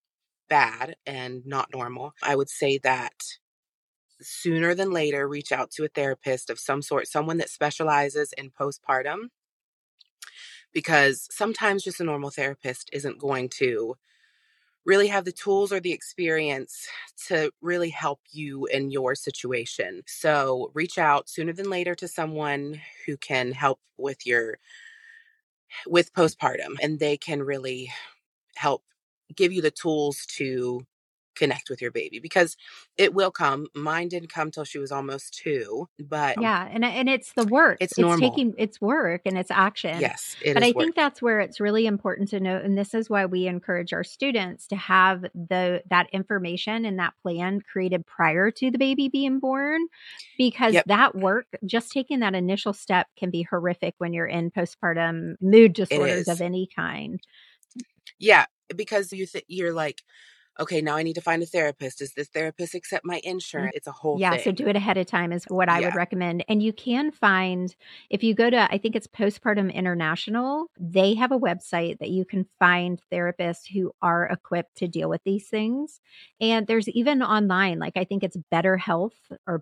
bad 0.49 0.95
and 1.05 1.45
not 1.45 1.69
normal. 1.73 2.13
I 2.21 2.35
would 2.35 2.49
say 2.49 2.77
that 2.79 3.13
sooner 4.21 4.75
than 4.75 4.91
later, 4.91 5.27
reach 5.27 5.51
out 5.51 5.71
to 5.71 5.85
a 5.85 5.89
therapist 5.89 6.49
of 6.49 6.59
some 6.59 6.81
sort, 6.81 7.07
someone 7.07 7.37
that 7.37 7.49
specializes 7.49 8.33
in 8.37 8.51
postpartum, 8.51 9.29
because 10.73 11.27
sometimes 11.31 11.83
just 11.83 12.01
a 12.01 12.03
normal 12.03 12.29
therapist 12.29 12.89
isn't 12.93 13.19
going 13.19 13.49
to 13.49 13.95
really 14.89 15.07
have 15.07 15.23
the 15.23 15.31
tools 15.31 15.71
or 15.71 15.79
the 15.79 15.93
experience 15.93 16.87
to 17.27 17.51
really 17.61 17.91
help 17.91 18.19
you 18.31 18.65
in 18.65 18.89
your 18.89 19.13
situation. 19.13 20.01
So 20.07 20.71
reach 20.73 20.97
out 20.97 21.29
sooner 21.29 21.53
than 21.53 21.69
later 21.69 21.93
to 21.93 22.07
someone 22.07 22.81
who 23.05 23.15
can 23.17 23.51
help 23.51 23.79
with 23.99 24.25
your 24.25 24.57
with 25.85 26.11
postpartum 26.13 26.75
and 26.81 26.97
they 26.99 27.17
can 27.17 27.43
really 27.43 27.93
help 28.55 28.83
give 29.35 29.53
you 29.53 29.61
the 29.61 29.69
tools 29.69 30.25
to 30.37 30.83
connect 31.39 31.69
with 31.71 31.81
your 31.81 31.91
baby 31.91 32.19
because 32.19 32.57
it 32.97 33.15
will 33.15 33.31
come. 33.31 33.67
Mine 33.75 34.09
didn't 34.09 34.33
come 34.33 34.51
till 34.51 34.65
she 34.65 34.79
was 34.79 34.93
almost 34.93 35.35
2, 35.43 35.89
but 35.99 36.37
Yeah, 36.37 36.67
and 36.71 36.85
and 36.85 37.09
it's 37.09 37.33
the 37.33 37.45
work. 37.45 37.81
it's 37.81 37.97
It's 37.97 38.15
normal. 38.15 38.17
taking 38.17 38.53
it's 38.57 38.79
work 38.81 39.23
and 39.25 39.37
it's 39.37 39.51
action. 39.51 40.11
Yes, 40.11 40.35
it 40.41 40.55
But 40.55 40.63
I 40.63 40.73
work. 40.73 40.73
think 40.73 40.95
that's 40.95 41.21
where 41.21 41.41
it's 41.41 41.59
really 41.59 41.87
important 41.87 42.29
to 42.29 42.39
note, 42.39 42.63
and 42.65 42.77
this 42.77 42.93
is 42.93 43.09
why 43.09 43.25
we 43.25 43.47
encourage 43.47 43.93
our 43.93 44.03
students 44.05 44.67
to 44.67 44.75
have 44.77 45.23
the 45.33 45.83
that 45.89 46.07
information 46.13 46.85
and 46.85 46.99
that 46.99 47.13
plan 47.23 47.61
created 47.61 48.05
prior 48.05 48.51
to 48.51 48.71
the 48.71 48.77
baby 48.77 49.09
being 49.09 49.39
born, 49.39 49.81
because 50.37 50.75
Yep, 50.75 50.85
that 50.85 51.15
work, 51.15 51.47
just 51.65 51.91
taking 51.91 52.21
that 52.21 52.35
initial 52.35 52.73
step, 52.73 53.07
can 53.17 53.31
be 53.31 53.43
horrific 53.43 53.95
when 53.97 54.13
you're 54.13 54.27
in 54.27 54.51
postpartum 54.51 55.35
mood 55.41 55.73
disorders 55.73 56.27
of 56.29 56.41
any 56.41 56.69
kind. 56.75 57.19
Yeah, 58.19 58.45
because 58.75 59.11
you 59.13 59.25
th- 59.25 59.45
you're 59.47 59.73
like, 59.73 60.01
okay, 60.59 60.81
now 60.81 60.95
I 60.95 61.03
need 61.03 61.15
to 61.15 61.21
find 61.21 61.41
a 61.43 61.45
therapist. 61.45 61.99
Does 61.99 62.13
this 62.13 62.29
therapist 62.29 62.75
accept 62.75 63.05
my 63.05 63.21
Mm, 63.57 63.69
insurance? 63.69 63.75
It's 63.75 63.87
a 63.87 63.91
whole 63.91 64.19
Yeah, 64.21 64.37
so 64.37 64.51
do 64.51 64.67
it 64.67 64.75
ahead 64.75 64.97
of 64.97 65.05
time 65.05 65.31
is 65.31 65.45
what 65.49 65.69
I 65.69 65.81
would 65.81 65.93
recommend. 65.93 66.43
And 66.49 66.63
you 66.63 66.73
can 66.73 67.11
find, 67.11 67.75
if 68.09 68.23
you 68.23 68.33
go 68.33 68.49
to, 68.49 68.71
I 68.71 68.79
think 68.79 68.95
it's 68.95 69.05
Postpartum 69.05 69.71
International, 69.71 70.71
they 70.79 71.13
have 71.13 71.31
a 71.31 71.37
website 71.39 71.99
that 71.99 72.09
you 72.09 72.25
can 72.25 72.47
find 72.57 72.99
therapists 73.11 73.67
who 73.71 73.91
are 74.01 74.25
equipped 74.25 74.77
to 74.77 74.87
deal 74.87 75.09
with 75.09 75.21
these 75.25 75.47
things. 75.47 76.01
And 76.41 76.65
there's 76.65 76.89
even 76.89 77.21
online, 77.21 77.77
like 77.77 77.97
I 77.97 78.03
think 78.03 78.23
it's 78.23 78.37
Better 78.49 78.77
Health 78.77 79.31
or 79.45 79.59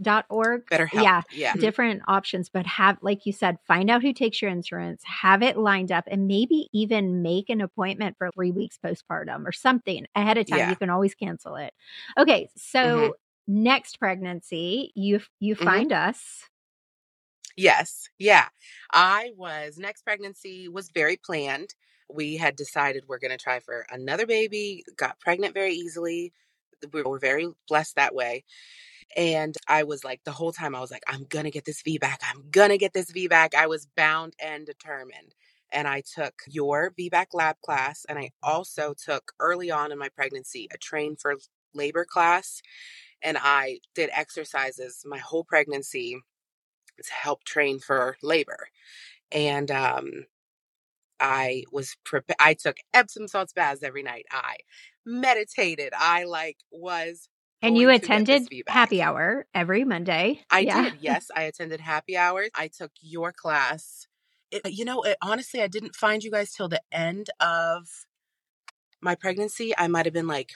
betterhelp.org. 0.00 0.64
Better 0.70 0.86
help. 0.86 1.12
Yeah, 1.12 1.22
Yeah. 1.28 1.56
Mhm. 1.56 1.60
different 1.60 2.02
options, 2.08 2.48
but 2.48 2.66
have, 2.66 2.98
like 3.02 3.26
you 3.26 3.32
said, 3.32 3.58
find 3.66 3.90
out 3.90 4.02
who 4.02 4.12
takes 4.12 4.40
your 4.42 4.50
insurance, 4.50 5.02
have 5.04 5.42
it 5.42 5.56
lined 5.56 5.92
up, 5.92 6.04
and 6.08 6.26
maybe 6.26 6.68
even 6.72 7.22
make 7.22 7.50
an 7.50 7.60
appointment 7.60 8.16
for 8.18 8.30
three 8.30 8.52
weeks 8.52 8.78
postpartum 8.84 9.46
or 9.46 9.52
something 9.52 10.06
ahead 10.14 10.38
of 10.38 10.46
time. 10.48 10.64
Yeah. 10.64 10.66
You 10.66 10.76
can 10.76 10.90
always 10.90 11.14
cancel 11.14 11.56
it. 11.56 11.72
Okay, 12.18 12.48
so 12.56 13.14
Mhm. 13.14 13.16
next 13.48 13.98
pregnancy, 13.98 14.92
you 14.94 15.20
you 15.40 15.54
Mhm. 15.58 15.86
find 15.86 15.92
us. 15.92 16.48
Yes. 17.56 18.08
Yeah. 18.18 18.48
I 18.92 19.32
was 19.36 19.78
next 19.78 20.02
pregnancy 20.02 20.68
was 20.68 20.90
very 20.90 21.16
planned. 21.16 21.74
We 22.08 22.36
had 22.36 22.54
decided 22.56 23.04
we're 23.08 23.18
going 23.18 23.30
to 23.36 23.42
try 23.42 23.60
for 23.60 23.86
another 23.90 24.26
baby, 24.26 24.84
got 24.96 25.18
pregnant 25.20 25.54
very 25.54 25.72
easily. 25.74 26.32
We 26.92 27.02
were 27.02 27.18
very 27.18 27.48
blessed 27.68 27.96
that 27.96 28.14
way. 28.14 28.44
And 29.16 29.54
I 29.68 29.84
was 29.84 30.04
like, 30.04 30.20
the 30.24 30.32
whole 30.32 30.52
time 30.52 30.74
I 30.74 30.80
was 30.80 30.90
like, 30.90 31.04
I'm 31.08 31.24
going 31.24 31.44
to 31.44 31.50
get 31.50 31.64
this 31.64 31.82
VBAC. 31.82 32.16
I'm 32.22 32.44
going 32.50 32.70
to 32.70 32.78
get 32.78 32.92
this 32.92 33.10
VBAC. 33.10 33.54
I 33.54 33.66
was 33.66 33.86
bound 33.96 34.34
and 34.42 34.66
determined. 34.66 35.34
And 35.72 35.88
I 35.88 36.02
took 36.02 36.34
your 36.46 36.92
VBAC 36.98 37.26
lab 37.32 37.56
class. 37.64 38.04
And 38.08 38.18
I 38.18 38.30
also 38.42 38.94
took 38.94 39.32
early 39.40 39.70
on 39.70 39.92
in 39.92 39.98
my 39.98 40.08
pregnancy 40.08 40.68
a 40.72 40.78
train 40.78 41.16
for 41.16 41.36
labor 41.74 42.04
class. 42.04 42.60
And 43.22 43.38
I 43.40 43.80
did 43.94 44.10
exercises 44.12 45.02
my 45.04 45.18
whole 45.18 45.44
pregnancy 45.44 46.18
to 47.02 47.12
help 47.12 47.44
train 47.44 47.78
for 47.78 48.16
labor. 48.22 48.68
And 49.32 49.70
um, 49.70 50.26
I 51.20 51.64
was 51.72 51.96
prepared. 52.04 52.36
I 52.40 52.54
took 52.54 52.76
Epsom 52.94 53.28
salts 53.28 53.52
baths 53.52 53.82
every 53.82 54.02
night. 54.02 54.26
I 54.30 54.56
meditated. 55.04 55.92
I 55.96 56.24
like 56.24 56.58
was 56.70 57.28
And 57.62 57.76
you 57.76 57.88
going 57.88 58.00
to 58.00 58.08
get 58.08 58.26
this 58.26 58.42
attended 58.42 58.52
happy 58.68 59.02
hour 59.02 59.46
every 59.54 59.84
Monday. 59.84 60.42
I 60.50 60.64
Yeah. 60.64 60.64
did. 60.64 60.96
Yes, 61.00 61.30
I 61.34 61.42
attended 61.42 61.80
happy 61.80 62.16
hours. 62.16 62.50
I 62.54 62.68
took 62.68 62.92
your 63.00 63.32
class. 63.32 64.06
It, 64.50 64.62
you 64.72 64.84
know, 64.84 65.02
it, 65.02 65.16
honestly, 65.22 65.60
I 65.62 65.66
didn't 65.68 65.96
find 65.96 66.22
you 66.22 66.30
guys 66.30 66.52
till 66.52 66.68
the 66.68 66.82
end 66.92 67.30
of 67.40 67.88
my 69.00 69.14
pregnancy. 69.14 69.74
I 69.76 69.88
might 69.88 70.06
have 70.06 70.14
been 70.14 70.26
like 70.28 70.52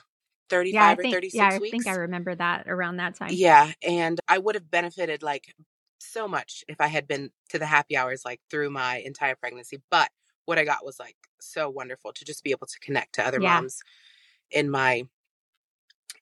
Yeah, 0.71 0.87
I 0.87 0.95
35 0.95 0.99
or 0.99 1.04
think 1.04 1.07
36 1.07 1.33
yeah, 1.33 1.49
I 1.49 1.59
weeks. 1.59 1.71
think 1.71 1.87
I 1.87 1.92
remember 1.92 2.35
that 2.35 2.69
around 2.69 2.97
that 2.99 3.14
time. 3.16 3.40
Yeah, 3.40 3.73
and 3.87 4.21
I 4.28 4.38
would 4.38 4.54
have 4.54 4.71
benefited 4.71 5.23
like 5.23 5.54
so 6.00 6.26
much 6.26 6.64
if 6.69 6.80
I 6.80 6.88
had 6.88 7.07
been 7.07 7.30
to 7.50 7.59
the 7.59 7.66
happy 7.66 7.97
hours 7.97 8.25
like 8.25 8.40
through 8.50 8.71
my 8.71 8.99
entire 8.99 9.37
pregnancy. 9.37 9.78
But 9.90 10.11
what 10.47 10.59
I 10.59 10.64
got 10.64 10.85
was 10.85 10.99
like 10.99 11.16
so 11.40 11.69
wonderful 11.71 12.12
to 12.12 12.25
just 12.25 12.42
be 12.45 12.50
able 12.50 12.66
to 12.66 12.80
connect 12.80 13.14
to 13.14 13.26
other 13.26 13.40
Yeah. 13.40 13.40
moms 13.40 13.80
in 14.50 14.71
my 14.71 15.04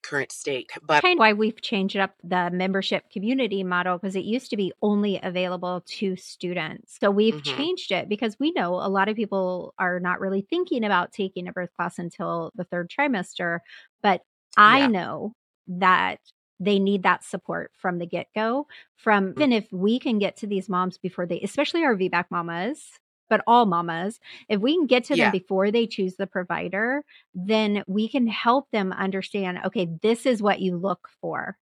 current 0.09 0.33
state. 0.33 0.71
But 0.83 1.03
kind 1.03 1.19
of 1.19 1.19
why 1.19 1.33
we've 1.33 1.61
changed 1.61 1.97
up 1.97 2.15
the 2.23 2.50
membership 2.50 3.11
community 3.11 3.62
model 3.65 3.99
because 3.99 4.17
it 4.17 4.25
used 4.25 4.50
to 4.50 4.57
be 4.57 4.73
only 4.83 5.21
available 5.23 5.83
to 5.87 6.17
students. 6.17 6.97
So 7.00 7.11
we've 7.11 7.35
Mhm. 7.35 7.45
changed 7.45 7.93
it 7.93 8.09
because 8.09 8.38
we 8.41 8.53
know 8.53 8.75
a 8.75 8.88
lot 8.88 9.09
of 9.09 9.17
people 9.17 9.75
are 9.79 10.00
not 10.00 10.21
really 10.21 10.43
thinking 10.43 10.85
about 10.85 11.12
taking 11.12 11.47
a 11.49 11.53
birth 11.53 11.73
class 11.77 11.99
until 11.99 12.53
the 12.55 12.65
third 12.65 12.91
trimester. 12.91 13.61
But 14.03 14.23
I 14.57 14.81
Yeah. 14.81 14.88
know 14.88 15.35
that 15.69 16.21
they 16.61 16.79
need 16.79 17.03
that 17.05 17.23
support 17.23 17.71
from 17.75 17.99
the 17.99 18.07
get 18.07 18.27
go. 18.35 18.67
From 18.97 19.35
Mm. 19.35 19.38
even 19.38 19.53
if 19.53 19.73
we 19.73 19.99
can 19.99 20.19
get 20.19 20.37
to 20.38 20.47
these 20.47 20.69
moms 20.69 20.99
before 20.99 21.27
they, 21.27 21.41
especially 21.41 21.85
our 21.85 21.95
VBAC 21.95 22.27
mamas, 22.31 22.99
but 23.29 23.43
all 23.47 23.67
mamas, 23.67 24.21
if 24.49 24.61
we 24.61 24.75
can 24.77 24.87
get 24.87 25.05
to 25.05 25.17
Yeah. 25.17 25.25
them 25.27 25.33
before 25.33 25.71
they 25.71 25.87
choose 25.87 26.17
the 26.17 26.27
provider, 26.27 27.05
then 27.35 27.83
we 27.87 28.09
can 28.09 28.27
help 28.27 28.71
them 28.71 28.93
understand 28.93 29.59
okay, 29.67 29.89
this 30.03 30.27
is 30.27 30.43
what 30.43 30.61
you 30.61 30.77
look 30.77 31.09
for. 31.21 31.57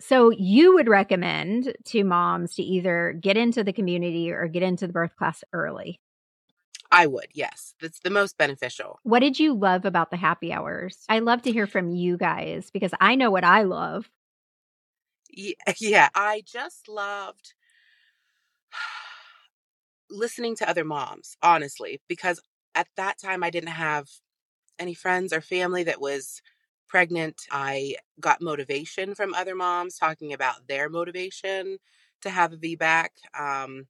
So, 0.00 0.30
you 0.30 0.74
would 0.74 0.88
recommend 0.88 1.74
to 1.86 2.04
moms 2.04 2.54
to 2.56 2.62
either 2.62 3.16
get 3.20 3.36
into 3.36 3.64
the 3.64 3.72
community 3.72 4.30
or 4.32 4.48
get 4.48 4.62
into 4.62 4.86
the 4.86 4.92
birth 4.92 5.16
class 5.16 5.44
early. 5.52 6.00
I 6.90 7.06
would, 7.06 7.26
yes. 7.34 7.74
That's 7.80 8.00
the 8.00 8.10
most 8.10 8.38
beneficial. 8.38 9.00
What 9.02 9.20
did 9.20 9.38
you 9.38 9.54
love 9.54 9.84
about 9.84 10.10
the 10.10 10.16
happy 10.16 10.52
hours? 10.52 11.04
I 11.08 11.18
love 11.20 11.42
to 11.42 11.52
hear 11.52 11.66
from 11.66 11.90
you 11.90 12.16
guys 12.16 12.70
because 12.70 12.92
I 13.00 13.14
know 13.14 13.30
what 13.30 13.44
I 13.44 13.62
love. 13.62 14.10
Yeah, 15.78 16.08
I 16.14 16.42
just 16.44 16.88
loved 16.88 17.54
listening 20.10 20.56
to 20.56 20.68
other 20.68 20.84
moms, 20.84 21.36
honestly, 21.42 22.00
because 22.08 22.40
at 22.74 22.88
that 22.96 23.18
time 23.18 23.42
I 23.42 23.50
didn't 23.50 23.70
have 23.70 24.08
any 24.78 24.94
friends 24.94 25.32
or 25.32 25.40
family 25.40 25.84
that 25.84 26.00
was 26.00 26.42
pregnant. 26.88 27.42
I 27.50 27.96
got 28.20 28.42
motivation 28.42 29.14
from 29.14 29.34
other 29.34 29.54
moms 29.54 29.96
talking 29.98 30.32
about 30.32 30.68
their 30.68 30.88
motivation 30.88 31.78
to 32.22 32.30
have 32.30 32.52
a 32.52 32.56
VBAC. 32.56 33.10
Um, 33.38 33.86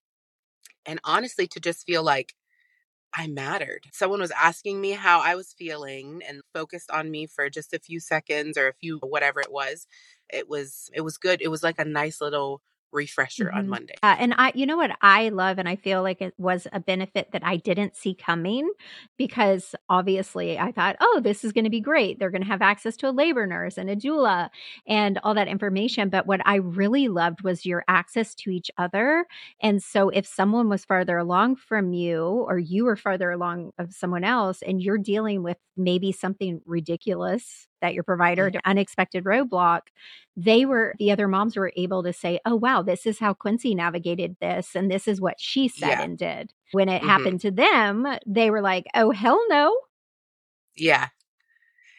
and 0.86 1.00
honestly, 1.04 1.46
to 1.48 1.60
just 1.60 1.86
feel 1.86 2.02
like 2.02 2.34
I 3.14 3.26
mattered. 3.26 3.86
Someone 3.92 4.20
was 4.20 4.32
asking 4.32 4.80
me 4.80 4.92
how 4.92 5.20
I 5.20 5.34
was 5.34 5.54
feeling 5.58 6.22
and 6.28 6.42
focused 6.54 6.90
on 6.90 7.10
me 7.10 7.26
for 7.26 7.50
just 7.50 7.74
a 7.74 7.78
few 7.78 8.00
seconds 8.00 8.58
or 8.58 8.68
a 8.68 8.74
few 8.74 8.98
whatever 8.98 9.40
it 9.40 9.52
was. 9.52 9.86
It 10.30 10.48
was 10.48 10.90
it 10.94 11.02
was 11.02 11.18
good. 11.18 11.42
It 11.42 11.48
was 11.48 11.62
like 11.62 11.78
a 11.78 11.84
nice 11.86 12.20
little 12.20 12.62
refresher 12.92 13.52
on 13.52 13.68
Mhm. 13.68 13.68
Monday. 13.68 14.00
Uh, 14.02 14.16
and 14.18 14.34
I, 14.38 14.52
you 14.54 14.66
know 14.66 14.76
what 14.76 14.96
I 15.02 15.30
love, 15.30 15.58
and 15.58 15.68
I 15.68 15.76
feel 15.76 16.02
like 16.02 16.20
it 16.22 16.34
was 16.38 16.68
a 16.72 16.80
benefit 16.80 17.32
that 17.32 17.44
I 17.44 17.56
didn't 17.56 17.96
see 17.96 18.14
coming 18.14 18.70
because 19.16 19.74
obviously 19.88 20.58
I 20.58 20.70
thought, 20.70 20.96
oh, 21.00 21.20
this 21.22 21.44
is 21.44 21.52
going 21.52 21.64
to 21.64 21.70
be 21.70 21.80
great. 21.80 22.18
They're 22.18 22.30
going 22.30 22.42
to 22.42 22.48
have 22.48 22.62
access 22.62 22.96
to 22.98 23.08
a 23.08 23.10
labor 23.10 23.46
nurse 23.46 23.76
and 23.78 23.90
a 23.90 23.96
doula 23.96 24.50
and 24.86 25.18
all 25.24 25.34
that 25.34 25.48
information. 25.48 26.10
But 26.10 26.26
what 26.26 26.40
I 26.46 26.56
really 26.56 27.08
loved 27.08 27.42
was 27.42 27.66
your 27.66 27.84
access 27.88 28.34
to 28.36 28.50
each 28.50 28.70
other. 28.78 29.26
And 29.60 29.82
so 29.82 30.10
if 30.10 30.26
someone 30.26 30.68
was 30.68 30.84
farther 30.84 31.18
along 31.18 31.56
from 31.56 31.92
you, 31.92 32.22
or 32.48 32.58
you 32.58 32.84
were 32.84 32.96
farther 32.96 33.30
along 33.30 33.72
of 33.78 33.92
someone 33.92 34.24
else, 34.24 34.62
and 34.62 34.80
you're 34.82 34.98
dealing 34.98 35.42
with 35.42 35.56
maybe 35.76 36.12
something 36.12 36.60
ridiculous 36.66 37.66
that 37.80 37.94
your 37.94 38.04
provider, 38.04 38.50
Mhm. 38.50 38.60
unexpected 38.64 39.24
roadblock, 39.24 39.82
they 40.36 40.64
were 40.64 40.94
the 40.98 41.10
other 41.12 41.28
moms 41.28 41.56
were 41.56 41.72
able 41.76 42.02
to 42.02 42.12
say, 42.12 42.40
"Oh 42.44 42.56
wow, 42.56 42.82
this 42.82 43.06
is 43.06 43.18
how 43.18 43.34
Quincy 43.34 43.74
navigated 43.74 44.36
this 44.40 44.74
and 44.76 44.90
this 44.90 45.08
is 45.08 45.20
what 45.20 45.40
she 45.40 45.68
said 45.68 45.98
Yeah. 45.98 46.00
and 46.00 46.16
did." 46.18 46.52
When 46.72 46.88
it 46.88 47.02
Mhm. 47.02 47.02
happened 47.02 47.40
to 47.42 47.50
them, 47.50 48.06
they 48.26 48.50
were 48.50 48.60
like, 48.62 48.86
"Oh 48.94 49.10
hell 49.12 49.42
no." 49.48 49.76
Yeah. 50.76 51.08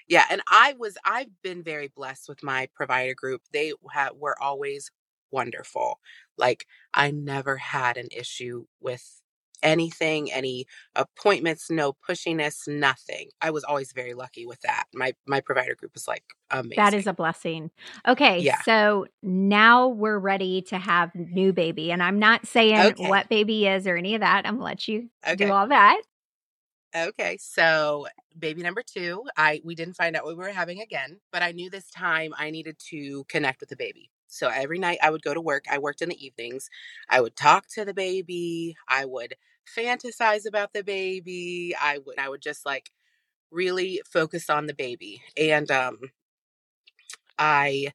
Yeah, 0.07 0.25
and 0.29 0.41
I 0.49 0.73
was 0.77 0.97
I've 1.05 1.29
been 1.43 1.63
very 1.63 1.87
blessed 1.87 2.29
with 2.29 2.43
my 2.43 2.67
provider 2.75 3.13
group. 3.13 3.41
They 3.53 3.73
ha- 3.91 4.09
were 4.15 4.41
always 4.41 4.91
wonderful. 5.31 5.99
Like 6.37 6.65
I 6.93 7.11
never 7.11 7.57
had 7.57 7.97
an 7.97 8.07
issue 8.11 8.65
with 8.81 9.21
anything, 9.63 10.31
any 10.31 10.65
appointments, 10.95 11.69
no 11.69 11.93
pushiness, 11.93 12.67
nothing. 12.67 13.29
I 13.41 13.51
was 13.51 13.63
always 13.63 13.91
very 13.93 14.13
lucky 14.13 14.45
with 14.45 14.61
that. 14.61 14.85
My 14.93 15.13
my 15.27 15.41
provider 15.41 15.75
group 15.75 15.93
was 15.93 16.07
like 16.07 16.23
amazing. 16.51 16.75
That 16.75 16.93
is 16.93 17.07
a 17.07 17.13
blessing. 17.13 17.71
Okay, 18.07 18.45
Yeah. 18.45 18.61
so 18.63 19.05
now 19.21 19.87
we're 19.87 20.19
ready 20.19 20.61
to 20.63 20.77
have 20.77 21.13
new 21.13 21.51
baby 21.51 21.91
and 21.91 22.01
I'm 22.01 22.19
not 22.19 22.45
saying 22.47 22.91
Okay. 22.91 22.95
what 22.97 23.27
baby 23.27 23.67
is 23.67 23.85
or 23.85 23.97
any 23.97 24.15
of 24.15 24.21
that. 24.21 24.45
I'm 24.45 24.55
gonna 24.55 24.63
let 24.65 24.87
you 24.87 25.09
Okay. 25.27 25.35
do 25.35 25.51
all 25.51 25.67
that. 25.67 26.01
Okay, 26.95 27.37
so 27.39 28.07
baby 28.37 28.63
number 28.63 28.81
two, 28.81 29.23
I 29.37 29.61
we 29.63 29.75
didn't 29.75 29.93
find 29.95 30.15
out 30.15 30.23
what 30.25 30.35
we 30.35 30.43
were 30.43 30.51
having 30.51 30.81
again, 30.81 31.19
but 31.31 31.43
I 31.43 31.51
knew 31.51 31.69
this 31.69 31.89
time 31.91 32.31
I 32.35 32.49
needed 32.49 32.77
to 32.89 33.25
connect 33.25 33.59
with 33.59 33.69
the 33.69 33.75
baby. 33.75 34.09
So 34.29 34.49
every 34.49 34.79
night 34.79 34.99
I 35.03 35.11
would 35.11 35.23
go 35.23 35.33
to 35.33 35.41
work. 35.41 35.65
I 35.71 35.79
worked 35.79 36.01
in 36.01 36.09
the 36.09 36.25
evenings. 36.25 36.69
I 37.09 37.21
would 37.21 37.35
talk 37.35 37.67
to 37.75 37.85
the 37.85 37.93
baby. 37.93 38.75
I 38.87 39.05
would 39.05 39.35
fantasize 39.77 40.47
about 40.47 40.73
the 40.73 40.83
baby. 40.83 41.75
I 41.79 41.99
would 42.05 42.19
I 42.19 42.29
would 42.29 42.41
just 42.41 42.65
like 42.65 42.91
really 43.51 44.01
focus 44.05 44.49
on 44.49 44.67
the 44.67 44.73
baby. 44.75 45.21
And 45.37 45.69
um 45.71 45.99
I 47.39 47.93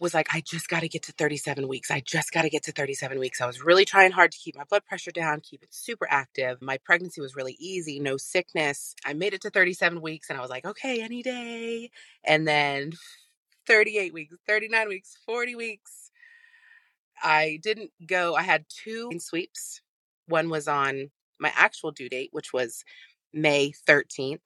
was 0.00 0.14
like, 0.14 0.28
I 0.34 0.40
just 0.40 0.68
got 0.68 0.80
to 0.80 0.88
get 0.88 1.04
to 1.04 1.12
37 1.12 1.68
weeks. 1.68 1.90
I 1.90 2.00
just 2.00 2.32
got 2.32 2.42
to 2.42 2.50
get 2.50 2.64
to 2.64 2.72
37 2.72 3.18
weeks. 3.18 3.40
I 3.40 3.46
was 3.46 3.62
really 3.62 3.84
trying 3.84 4.12
hard 4.12 4.32
to 4.32 4.38
keep 4.38 4.56
my 4.56 4.64
blood 4.64 4.84
pressure 4.86 5.12
down, 5.12 5.40
keep 5.40 5.62
it 5.62 5.72
super 5.72 6.06
active. 6.10 6.60
My 6.60 6.78
pregnancy 6.78 7.20
was 7.20 7.36
really 7.36 7.56
easy, 7.60 8.00
no 8.00 8.16
sickness. 8.16 8.94
I 9.06 9.14
made 9.14 9.34
it 9.34 9.42
to 9.42 9.50
37 9.50 10.02
weeks 10.02 10.28
and 10.30 10.38
I 10.38 10.42
was 10.42 10.50
like, 10.50 10.64
okay, 10.64 11.02
any 11.02 11.22
day. 11.22 11.90
And 12.24 12.46
then 12.48 12.92
38 13.66 14.12
weeks, 14.12 14.36
39 14.46 14.88
weeks, 14.88 15.16
40 15.26 15.54
weeks. 15.54 16.10
I 17.22 17.58
didn't 17.62 17.90
go. 18.06 18.34
I 18.34 18.42
had 18.42 18.64
two 18.68 19.10
sweeps. 19.18 19.80
One 20.26 20.48
was 20.50 20.68
on 20.68 21.10
my 21.38 21.52
actual 21.54 21.90
due 21.90 22.08
date, 22.08 22.30
which 22.32 22.52
was 22.52 22.84
May 23.32 23.72
13th, 23.88 24.40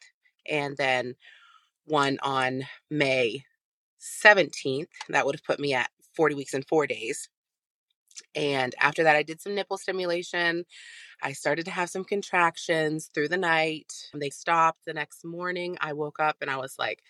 and 0.49 0.77
then 0.77 1.15
one 1.87 2.19
on 2.23 2.65
May 2.91 3.45
17th. 4.01 4.89
That 5.09 5.27
would 5.27 5.37
have 5.37 5.45
put 5.45 5.61
me 5.61 5.75
at 5.75 5.91
40 6.15 6.35
weeks 6.35 6.55
and 6.55 6.67
four 6.67 6.87
days. 6.87 7.29
And 8.35 8.75
after 8.81 9.03
that, 9.05 9.17
I 9.17 9.23
did 9.23 9.41
some 9.41 9.55
nipple 9.55 9.79
stimulation. 9.79 10.65
I 11.23 11.33
started 11.33 11.65
to 11.67 11.71
have 11.71 11.91
some 11.91 12.05
contractions 12.05 13.11
through 13.13 13.29
the 13.29 13.37
night. 13.37 13.93
They 14.15 14.31
stopped 14.31 14.85
the 14.87 14.95
next 14.95 15.25
morning. 15.25 15.77
I 15.81 15.93
woke 15.93 16.21
up 16.21 16.37
and 16.41 16.51
I 16.51 16.57
was 16.57 16.77
like, 16.79 17.03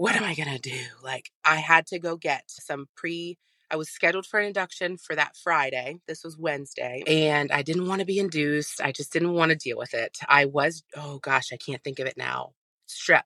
what 0.00 0.16
am 0.16 0.24
I 0.24 0.34
going 0.34 0.48
to 0.48 0.58
do? 0.58 0.80
Like, 1.04 1.30
I 1.44 1.56
had 1.56 1.86
to 1.88 1.98
go 1.98 2.16
get 2.16 2.44
some 2.46 2.86
pre. 2.96 3.36
I 3.70 3.76
was 3.76 3.90
scheduled 3.90 4.24
for 4.24 4.40
an 4.40 4.46
induction 4.46 4.96
for 4.96 5.14
that 5.14 5.36
Friday. 5.36 5.98
This 6.08 6.24
was 6.24 6.38
Wednesday. 6.38 7.02
And 7.06 7.52
I 7.52 7.60
didn't 7.60 7.86
want 7.86 8.00
to 8.00 8.06
be 8.06 8.18
induced. 8.18 8.80
I 8.80 8.92
just 8.92 9.12
didn't 9.12 9.34
want 9.34 9.50
to 9.50 9.56
deal 9.56 9.76
with 9.76 9.92
it. 9.92 10.16
I 10.26 10.46
was, 10.46 10.84
oh 10.96 11.18
gosh, 11.18 11.52
I 11.52 11.58
can't 11.58 11.84
think 11.84 11.98
of 11.98 12.06
it 12.06 12.16
now. 12.16 12.52
Strep, 12.88 13.24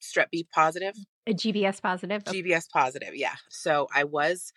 strep 0.00 0.30
B 0.32 0.48
positive. 0.50 0.94
Mm, 0.94 1.02
uh, 1.28 1.32
A 1.32 1.34
GBS 1.34 1.82
positive. 1.82 2.22
Oh. 2.26 2.32
GBS 2.32 2.70
positive, 2.70 3.14
yeah. 3.14 3.34
So 3.50 3.86
I 3.94 4.04
was 4.04 4.50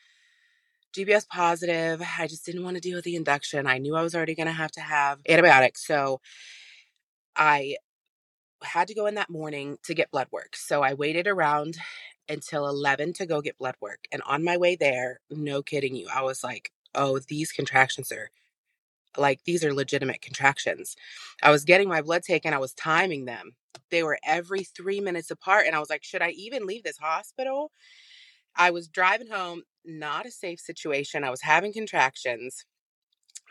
GBS 0.97 1.27
positive. 1.27 2.01
I 2.17 2.27
just 2.27 2.45
didn't 2.45 2.63
want 2.63 2.77
to 2.77 2.81
deal 2.81 2.95
with 2.95 3.03
the 3.03 3.17
induction. 3.17 3.67
I 3.67 3.79
knew 3.79 3.93
I 3.93 4.03
was 4.03 4.15
already 4.15 4.35
going 4.35 4.47
to 4.47 4.53
have 4.53 4.71
to 4.71 4.81
have 4.81 5.19
antibiotics. 5.27 5.85
So 5.85 6.21
I 7.35 7.75
had 8.63 8.87
to 8.89 8.95
go 8.95 9.05
in 9.05 9.15
that 9.15 9.29
morning 9.29 9.77
to 9.83 9.93
get 9.93 10.11
blood 10.11 10.27
work. 10.31 10.55
So 10.55 10.81
I 10.83 10.93
waited 10.93 11.27
around 11.27 11.77
until 12.29 12.67
11 12.67 13.13
to 13.13 13.25
go 13.25 13.41
get 13.41 13.57
blood 13.57 13.75
work. 13.81 14.05
And 14.11 14.21
on 14.23 14.43
my 14.43 14.57
way 14.57 14.75
there, 14.75 15.19
no 15.29 15.61
kidding 15.61 15.95
you, 15.95 16.07
I 16.13 16.23
was 16.23 16.43
like, 16.43 16.71
oh, 16.95 17.19
these 17.19 17.51
contractions 17.51 18.11
are 18.11 18.29
like, 19.17 19.43
these 19.45 19.63
are 19.63 19.73
legitimate 19.73 20.21
contractions. 20.21 20.95
I 21.41 21.51
was 21.51 21.65
getting 21.65 21.89
my 21.89 22.01
blood 22.01 22.23
taken, 22.23 22.53
I 22.53 22.59
was 22.59 22.73
timing 22.73 23.25
them. 23.25 23.53
They 23.91 24.03
were 24.03 24.19
every 24.25 24.63
three 24.63 24.99
minutes 24.99 25.31
apart. 25.31 25.65
And 25.67 25.75
I 25.75 25.79
was 25.79 25.89
like, 25.89 26.03
should 26.03 26.21
I 26.21 26.31
even 26.31 26.65
leave 26.67 26.83
this 26.83 26.97
hospital? 26.97 27.71
I 28.55 28.71
was 28.71 28.87
driving 28.87 29.27
home, 29.27 29.63
not 29.85 30.25
a 30.25 30.31
safe 30.31 30.59
situation. 30.59 31.23
I 31.23 31.29
was 31.29 31.41
having 31.41 31.73
contractions. 31.73 32.65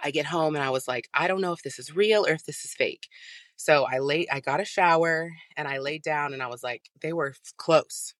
I 0.03 0.11
get 0.11 0.27
home 0.27 0.55
and 0.57 0.65
I 0.65 0.71
was 0.71 0.89
like, 0.89 1.09
I 1.15 1.29
don't 1.29 1.41
know 1.41 1.53
if 1.53 1.63
this 1.63 1.79
is 1.79 1.97
real 1.97 2.27
or 2.27 2.33
if 2.33 2.45
this 2.45 2.65
is 2.65 2.75
fake. 2.75 3.09
So 3.57 3.85
I 3.91 3.99
lay 3.99 4.27
I 4.31 4.41
got 4.41 4.61
a 4.61 4.65
shower 4.65 5.31
and 5.57 5.67
I 5.69 5.79
laid 5.79 6.03
down 6.03 6.33
and 6.33 6.43
I 6.43 6.47
was 6.49 6.63
like, 6.63 6.91
they 7.01 7.13
were 7.13 7.35
close. 7.57 8.15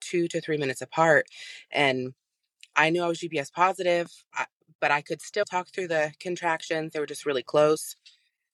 2 0.00 0.28
to 0.28 0.40
3 0.40 0.58
minutes 0.58 0.82
apart 0.82 1.26
and 1.72 2.14
I 2.76 2.90
knew 2.90 3.02
I 3.04 3.08
was 3.08 3.20
GBS 3.20 3.50
positive, 3.52 4.10
but 4.80 4.90
I 4.92 5.02
could 5.02 5.22
still 5.22 5.44
talk 5.46 5.68
through 5.70 5.88
the 5.88 6.12
contractions. 6.20 6.92
They 6.92 7.00
were 7.00 7.06
just 7.06 7.26
really 7.26 7.42
close. 7.44 7.96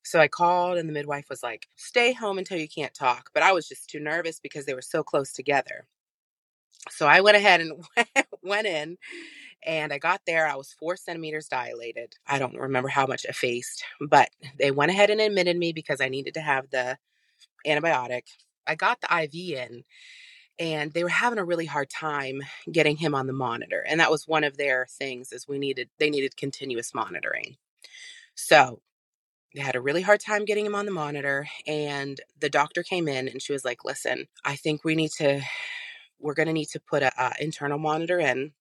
So 0.04 0.20
I 0.20 0.28
called 0.28 0.78
and 0.78 0.88
the 0.88 0.94
midwife 0.94 1.26
was 1.30 1.42
like, 1.42 1.68
"Stay 1.76 2.12
home 2.14 2.38
until 2.38 2.58
you 2.58 2.68
can't 2.68 2.94
talk." 2.94 3.30
But 3.34 3.42
I 3.44 3.52
was 3.52 3.68
just 3.68 3.90
too 3.90 4.00
nervous 4.00 4.40
because 4.40 4.66
they 4.66 4.74
were 4.74 4.82
so 4.82 5.02
close 5.04 5.32
together. 5.32 5.86
So 6.90 7.06
I 7.06 7.20
went 7.20 7.36
ahead 7.36 7.60
and 7.60 7.84
went 8.42 8.66
in 8.66 8.96
and 9.64 9.92
I 9.92 9.98
got 9.98 10.22
there. 10.26 10.46
I 10.46 10.56
was 10.56 10.72
four 10.72 10.96
centimeters 10.96 11.48
dilated. 11.48 12.14
I 12.26 12.38
don't 12.38 12.56
remember 12.56 12.88
how 12.88 13.06
much 13.06 13.24
effaced, 13.24 13.84
but 14.00 14.30
they 14.58 14.70
went 14.70 14.90
ahead 14.90 15.10
and 15.10 15.20
admitted 15.20 15.56
me 15.56 15.72
because 15.72 16.00
I 16.00 16.08
needed 16.08 16.34
to 16.34 16.40
have 16.40 16.70
the 16.70 16.96
antibiotic. 17.66 18.22
I 18.66 18.74
got 18.74 19.00
the 19.00 19.22
IV 19.22 19.58
in 19.58 19.84
and 20.60 20.92
they 20.92 21.02
were 21.02 21.08
having 21.08 21.38
a 21.38 21.44
really 21.44 21.64
hard 21.66 21.88
time 21.90 22.42
getting 22.70 22.96
him 22.96 23.14
on 23.14 23.26
the 23.26 23.32
monitor 23.32 23.84
and 23.88 23.98
that 23.98 24.10
was 24.10 24.28
one 24.28 24.44
of 24.44 24.56
their 24.56 24.86
things 24.88 25.32
is 25.32 25.48
we 25.48 25.58
needed 25.58 25.88
they 25.98 26.10
needed 26.10 26.36
continuous 26.36 26.94
monitoring 26.94 27.56
so 28.34 28.80
they 29.54 29.60
had 29.60 29.74
a 29.74 29.80
really 29.80 30.02
hard 30.02 30.20
time 30.20 30.44
getting 30.44 30.66
him 30.66 30.74
on 30.74 30.84
the 30.84 30.92
monitor 30.92 31.48
and 31.66 32.20
the 32.38 32.50
doctor 32.50 32.82
came 32.82 33.08
in 33.08 33.26
and 33.26 33.42
she 33.42 33.52
was 33.52 33.64
like 33.64 33.84
listen 33.84 34.28
i 34.44 34.54
think 34.54 34.84
we 34.84 34.94
need 34.94 35.10
to 35.10 35.40
we're 36.20 36.34
going 36.34 36.48
to 36.48 36.52
need 36.52 36.68
to 36.68 36.80
put 36.80 37.02
a, 37.02 37.12
a 37.18 37.32
internal 37.40 37.78
monitor 37.78 38.18
in 38.18 38.52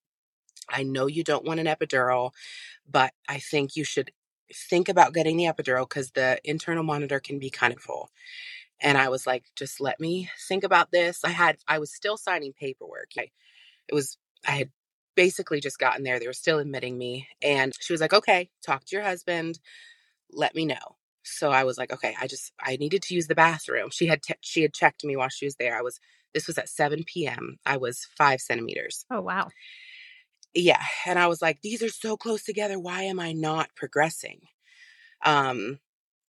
i 0.70 0.84
know 0.84 1.08
you 1.08 1.24
don't 1.24 1.46
want 1.46 1.60
an 1.60 1.68
epidural 1.68 2.32
but 2.90 3.14
i 3.28 3.40
think 3.40 3.76
you 3.76 3.84
should 3.84 4.12
think 4.54 4.90
about 4.90 5.14
getting 5.14 5.38
the 5.38 5.46
epidural 5.46 5.88
because 5.88 6.12
the 6.12 6.40
internal 6.44 6.84
monitor 6.84 7.20
can 7.20 7.40
be 7.40 7.50
kind 7.50 7.74
of 7.74 7.80
full 7.80 8.10
and 8.82 8.98
I 8.98 9.10
was 9.10 9.28
like, 9.28 9.46
just 9.56 9.82
let 9.82 10.00
me 10.00 10.30
think 10.48 10.64
about 10.64 10.92
this. 10.92 11.22
I 11.24 11.30
had, 11.30 11.58
I 11.68 11.80
was 11.80 11.94
still 11.94 12.18
signing 12.18 12.54
paperwork. 12.54 13.12
I, 13.18 13.30
it 13.88 13.94
was, 13.96 14.18
I 14.48 14.52
had 14.52 14.70
basically 15.16 15.60
just 15.60 15.80
gotten 15.80 16.04
there. 16.04 16.20
They 16.20 16.28
were 16.28 16.34
still 16.34 16.60
admitting 16.60 16.98
me. 16.98 17.28
And 17.42 17.74
she 17.80 17.94
was 17.94 18.02
like, 18.02 18.14
okay, 18.14 18.50
talk 18.66 18.86
to 18.86 18.96
your 18.96 19.04
husband. 19.04 19.60
Let 20.32 20.56
me 20.56 20.66
know. 20.66 20.98
So 21.38 21.52
I 21.52 21.64
was 21.64 21.78
like, 21.78 21.94
okay, 21.94 22.16
I 22.20 22.28
just, 22.28 22.54
I 22.62 22.78
needed 22.78 23.02
to 23.04 23.16
use 23.16 23.28
the 23.28 23.36
bathroom. 23.36 23.90
She 23.92 24.08
had, 24.08 24.22
she 24.42 24.62
had 24.62 24.74
checked 24.74 25.04
me 25.04 25.16
while 25.16 25.30
she 25.30 25.46
was 25.46 25.56
there. 25.56 25.78
I 25.78 25.82
was, 25.82 26.00
this 26.34 26.48
was 26.48 26.58
at 26.58 26.70
7 26.70 27.04
p.m. 27.06 27.58
I 27.66 27.78
was 27.78 28.08
five 28.18 28.42
centimeters. 28.42 29.06
Oh, 29.12 29.22
wow. 29.22 29.50
Yeah. 30.54 30.82
And 31.06 31.20
I 31.20 31.28
was 31.28 31.42
like, 31.42 31.62
these 31.62 31.84
are 31.84 31.90
so 31.90 32.18
close 32.18 32.44
together. 32.44 32.80
Why 32.80 33.04
am 33.04 33.20
I 33.20 33.34
not 33.34 33.70
progressing? 33.76 34.42
Um, 35.26 35.80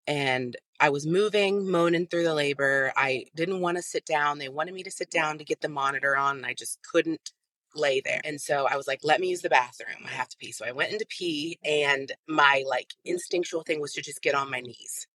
and 0.06 0.56
I 0.80 0.90
was 0.90 1.06
moving, 1.06 1.70
moaning 1.70 2.06
through 2.06 2.24
the 2.24 2.34
labor. 2.34 2.92
I 2.96 3.26
didn't 3.36 3.60
want 3.60 3.76
to 3.76 3.82
sit 3.82 4.06
down. 4.06 4.38
They 4.38 4.48
wanted 4.48 4.74
me 4.74 4.82
to 4.82 4.90
sit 4.90 5.10
down 5.10 5.38
to 5.38 5.44
get 5.44 5.60
the 5.60 5.68
monitor 5.68 6.16
on, 6.16 6.38
and 6.38 6.46
I 6.46 6.54
just 6.54 6.78
couldn't 6.82 7.32
lay 7.74 8.00
there. 8.00 8.20
And 8.24 8.40
so 8.40 8.66
I 8.70 8.76
was 8.76 8.86
like, 8.86 9.00
let 9.02 9.20
me 9.20 9.28
use 9.28 9.42
the 9.42 9.50
bathroom. 9.50 10.04
I 10.04 10.10
have 10.10 10.28
to 10.28 10.36
pee. 10.36 10.52
So 10.52 10.64
I 10.66 10.72
went 10.72 10.92
into 10.92 11.06
pee, 11.08 11.58
and 11.64 12.12
my 12.28 12.64
like 12.68 12.94
instinctual 13.04 13.62
thing 13.62 13.80
was 13.80 13.92
to 13.94 14.02
just 14.02 14.22
get 14.22 14.34
on 14.34 14.50
my 14.50 14.60
knees. 14.60 15.06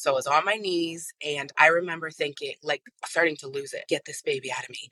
So 0.00 0.12
I 0.12 0.14
was 0.14 0.26
on 0.26 0.46
my 0.46 0.54
knees 0.54 1.12
and 1.24 1.52
I 1.58 1.66
remember 1.66 2.10
thinking, 2.10 2.54
like, 2.62 2.82
starting 3.04 3.36
to 3.36 3.48
lose 3.48 3.74
it. 3.74 3.84
Get 3.86 4.06
this 4.06 4.22
baby 4.22 4.50
out 4.50 4.64
of 4.64 4.70
me. 4.70 4.88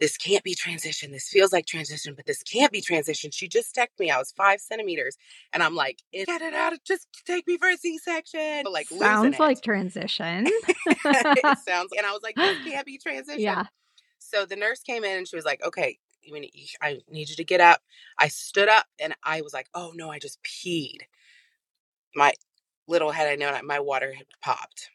This 0.00 0.16
can't 0.16 0.42
be 0.42 0.54
transition. 0.54 1.12
This 1.12 1.28
feels 1.28 1.52
like 1.52 1.66
transition, 1.66 2.14
but 2.16 2.24
this 2.24 2.42
can't 2.42 2.72
be 2.72 2.80
transition. 2.80 3.30
She 3.30 3.48
just 3.48 3.74
texted 3.74 4.00
me. 4.00 4.10
I 4.10 4.16
was 4.16 4.32
five 4.32 4.62
centimeters. 4.62 5.18
And 5.52 5.62
I'm 5.62 5.74
like, 5.74 6.02
get 6.10 6.40
it 6.40 6.54
out. 6.54 6.72
Just 6.86 7.06
take 7.26 7.46
me 7.46 7.58
for 7.58 7.68
a 7.68 7.76
C 7.76 7.98
section. 7.98 8.64
Like, 8.72 8.88
sounds 8.88 9.38
like 9.38 9.60
transition. 9.60 10.46
it 10.86 11.58
sounds, 11.68 11.90
and 11.94 12.06
I 12.06 12.12
was 12.12 12.22
like, 12.22 12.36
this 12.36 12.56
can't 12.64 12.86
be 12.86 12.96
transition. 12.96 13.40
Yeah. 13.40 13.64
So 14.18 14.46
the 14.46 14.56
nurse 14.56 14.80
came 14.80 15.04
in 15.04 15.18
and 15.18 15.28
she 15.28 15.36
was 15.36 15.44
like, 15.44 15.62
okay, 15.64 15.98
I 16.82 17.00
need 17.10 17.28
you 17.28 17.36
to 17.36 17.44
get 17.44 17.60
up. 17.60 17.80
I 18.18 18.28
stood 18.28 18.68
up 18.68 18.86
and 19.00 19.14
I 19.22 19.40
was 19.42 19.54
like, 19.54 19.68
oh 19.74 19.92
no, 19.94 20.10
I 20.10 20.18
just 20.18 20.38
peed. 20.42 21.02
My 22.14 22.32
little 22.88 23.10
had 23.10 23.28
I 23.28 23.36
known 23.36 23.66
my 23.66 23.80
water 23.80 24.12
had 24.12 24.26
popped. 24.42 24.90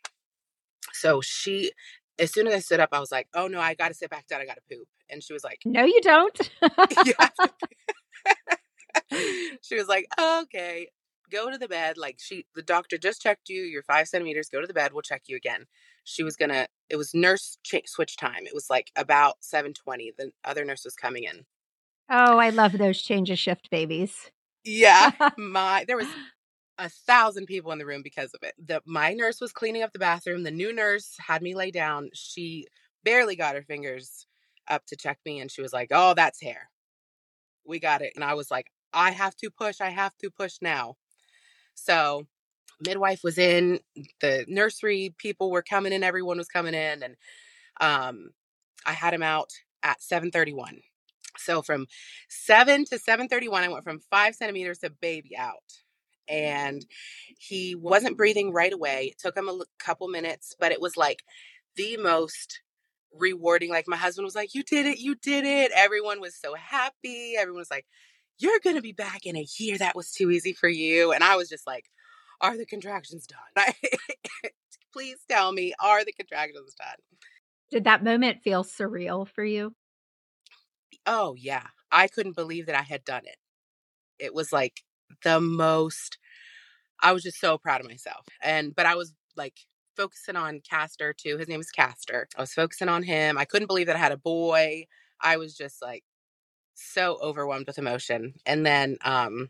So 0.93 1.21
she, 1.21 1.71
as 2.19 2.31
soon 2.33 2.47
as 2.47 2.53
I 2.53 2.59
stood 2.59 2.79
up, 2.79 2.89
I 2.91 2.99
was 2.99 3.11
like, 3.11 3.27
oh 3.33 3.47
no, 3.47 3.59
I 3.59 3.73
got 3.73 3.89
to 3.89 3.93
sit 3.93 4.09
back 4.09 4.27
down. 4.27 4.41
I 4.41 4.45
got 4.45 4.57
to 4.57 4.75
poop. 4.75 4.87
And 5.09 5.23
she 5.23 5.33
was 5.33 5.43
like, 5.43 5.59
no, 5.65 5.83
you 5.83 5.99
don't. 6.01 6.51
she 9.61 9.75
was 9.75 9.87
like, 9.87 10.07
okay, 10.19 10.87
go 11.31 11.49
to 11.51 11.57
the 11.57 11.67
bed. 11.67 11.97
Like 11.97 12.17
she, 12.19 12.45
the 12.55 12.61
doctor 12.61 12.97
just 12.97 13.21
checked 13.21 13.49
you. 13.49 13.61
You're 13.61 13.83
five 13.83 14.07
centimeters. 14.07 14.49
Go 14.49 14.61
to 14.61 14.67
the 14.67 14.73
bed. 14.73 14.93
We'll 14.93 15.01
check 15.01 15.23
you 15.27 15.35
again. 15.35 15.65
She 16.03 16.23
was 16.23 16.35
gonna. 16.35 16.67
It 16.89 16.97
was 16.97 17.13
nurse 17.13 17.57
ch- 17.63 17.87
switch 17.87 18.17
time. 18.17 18.45
It 18.45 18.53
was 18.53 18.69
like 18.69 18.91
about 18.95 19.43
seven 19.43 19.73
twenty. 19.73 20.11
The 20.17 20.31
other 20.43 20.65
nurse 20.65 20.83
was 20.85 20.95
coming 20.95 21.23
in. 21.23 21.45
Oh, 22.09 22.37
I 22.37 22.49
love 22.49 22.73
those 22.73 23.01
change 23.01 23.31
of 23.31 23.39
shift 23.39 23.69
babies. 23.71 24.29
Yeah, 24.63 25.11
my 25.37 25.85
there 25.87 25.97
was 25.97 26.07
a 26.77 26.89
thousand 26.89 27.45
people 27.47 27.71
in 27.71 27.79
the 27.79 27.85
room 27.85 28.01
because 28.03 28.33
of 28.33 28.43
it. 28.43 28.55
The 28.59 28.81
my 28.85 29.13
nurse 29.13 29.41
was 29.41 29.51
cleaning 29.53 29.83
up 29.83 29.93
the 29.93 29.99
bathroom. 29.99 30.43
The 30.43 30.51
new 30.51 30.73
nurse 30.73 31.15
had 31.19 31.41
me 31.41 31.55
lay 31.55 31.71
down. 31.71 32.09
She 32.13 32.67
barely 33.03 33.35
got 33.35 33.55
her 33.55 33.63
fingers 33.63 34.27
up 34.67 34.85
to 34.87 34.95
check 34.95 35.19
me 35.25 35.39
and 35.39 35.51
she 35.51 35.61
was 35.61 35.73
like, 35.73 35.89
"Oh, 35.91 36.13
that's 36.15 36.41
hair. 36.41 36.69
We 37.65 37.79
got 37.79 38.01
it." 38.01 38.13
And 38.15 38.23
I 38.23 38.33
was 38.35 38.51
like, 38.51 38.71
"I 38.93 39.11
have 39.11 39.35
to 39.37 39.49
push. 39.51 39.81
I 39.81 39.89
have 39.89 40.17
to 40.19 40.29
push 40.31 40.57
now." 40.61 40.95
So, 41.75 42.27
midwife 42.85 43.21
was 43.23 43.37
in, 43.37 43.79
the 44.21 44.45
nursery 44.47 45.13
people 45.17 45.51
were 45.51 45.61
coming 45.61 45.93
in, 45.93 46.03
everyone 46.03 46.37
was 46.37 46.47
coming 46.47 46.73
in 46.73 47.03
and 47.03 47.15
um 47.79 48.31
I 48.85 48.93
had 48.93 49.13
him 49.13 49.23
out 49.23 49.51
at 49.83 50.01
731. 50.01 50.79
So 51.37 51.61
from 51.61 51.87
7 52.29 52.85
to 52.85 52.99
731, 52.99 53.63
I 53.63 53.69
went 53.69 53.83
from 53.83 53.99
five 54.09 54.35
centimeters 54.35 54.79
to 54.79 54.89
baby 54.89 55.37
out 55.37 55.73
and 56.27 56.85
he 57.39 57.75
wasn't 57.75 58.17
breathing 58.17 58.51
right 58.51 58.73
away. 58.73 59.07
It 59.11 59.19
took 59.19 59.35
him 59.37 59.49
a 59.49 59.59
couple 59.79 60.07
minutes, 60.07 60.55
but 60.59 60.71
it 60.71 60.81
was 60.81 60.97
like 60.97 61.23
the 61.75 61.97
most 61.97 62.61
rewarding. 63.13 63.69
Like 63.69 63.85
my 63.87 63.97
husband 63.97 64.25
was 64.25 64.35
like, 64.35 64.53
You 64.53 64.63
did 64.63 64.85
it, 64.85 64.99
you 64.99 65.15
did 65.15 65.45
it. 65.45 65.71
Everyone 65.75 66.21
was 66.21 66.35
so 66.35 66.55
happy. 66.55 67.35
Everyone 67.37 67.59
was 67.59 67.71
like, 67.71 67.85
You're 68.39 68.59
to 68.59 68.81
be 68.81 68.93
back 68.93 69.25
in 69.25 69.35
a 69.35 69.47
year. 69.57 69.77
That 69.77 69.95
was 69.95 70.11
too 70.11 70.31
easy 70.31 70.53
for 70.53 70.69
you. 70.69 71.11
And 71.11 71.23
I 71.23 71.35
was 71.35 71.49
just 71.49 71.67
like, 71.67 71.85
Are 72.41 72.57
the 72.57 72.65
contractions 72.65 73.27
done? 73.27 73.73
Please 74.93 75.19
tell 75.29 75.51
me, 75.53 75.73
are 75.79 76.03
the 76.03 76.11
contractions 76.11 76.73
done? 76.75 76.97
Did 77.69 77.85
that 77.85 78.03
moment 78.03 78.41
feel 78.43 78.63
surreal 78.63 79.27
for 79.27 79.43
you? 79.43 79.73
Oh, 81.05 81.35
yeah. 81.37 81.67
I 81.91 82.07
couldn't 82.07 82.35
believe 82.35 82.65
that 82.65 82.75
I 82.75 82.81
had 82.81 83.05
done 83.05 83.23
it. 83.25 83.37
It 84.19 84.33
was 84.33 84.51
like 84.51 84.81
the 85.23 85.39
most 85.39 86.17
I 87.01 87.13
was 87.13 87.23
just 87.23 87.39
so 87.39 87.57
proud 87.57 87.81
of 87.81 87.87
myself. 87.87 88.25
And 88.41 88.75
but 88.75 88.85
I 88.85 88.95
was 88.95 89.13
like 89.35 89.55
focusing 89.95 90.35
on 90.35 90.61
Castor 90.67 91.13
too. 91.13 91.37
His 91.37 91.47
name 91.47 91.59
is 91.59 91.71
Castor. 91.71 92.27
I 92.37 92.41
was 92.41 92.53
focusing 92.53 92.89
on 92.89 93.03
him. 93.03 93.37
I 93.37 93.45
couldn't 93.45 93.67
believe 93.67 93.87
that 93.87 93.95
I 93.95 93.99
had 93.99 94.11
a 94.11 94.17
boy. 94.17 94.85
I 95.21 95.37
was 95.37 95.55
just 95.55 95.81
like 95.81 96.03
so 96.75 97.17
overwhelmed 97.21 97.67
with 97.67 97.79
emotion. 97.79 98.33
And 98.45 98.65
then 98.65 98.97
um 99.03 99.49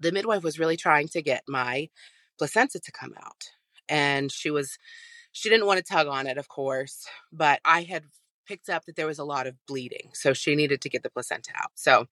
the 0.00 0.12
midwife 0.12 0.42
was 0.42 0.58
really 0.58 0.76
trying 0.76 1.08
to 1.08 1.22
get 1.22 1.42
my 1.48 1.88
placenta 2.38 2.80
to 2.80 2.92
come 2.92 3.14
out. 3.22 3.44
And 3.88 4.32
she 4.32 4.50
was 4.50 4.78
she 5.32 5.48
didn't 5.48 5.66
want 5.66 5.78
to 5.78 5.92
tug 5.92 6.06
on 6.06 6.26
it, 6.26 6.38
of 6.38 6.48
course, 6.48 7.06
but 7.32 7.60
I 7.64 7.82
had 7.82 8.04
picked 8.46 8.68
up 8.68 8.84
that 8.84 8.96
there 8.96 9.06
was 9.06 9.18
a 9.18 9.24
lot 9.24 9.46
of 9.46 9.56
bleeding. 9.66 10.10
So 10.12 10.32
she 10.32 10.54
needed 10.54 10.80
to 10.82 10.88
get 10.88 11.02
the 11.02 11.10
placenta 11.10 11.50
out. 11.56 11.72
So 11.74 12.06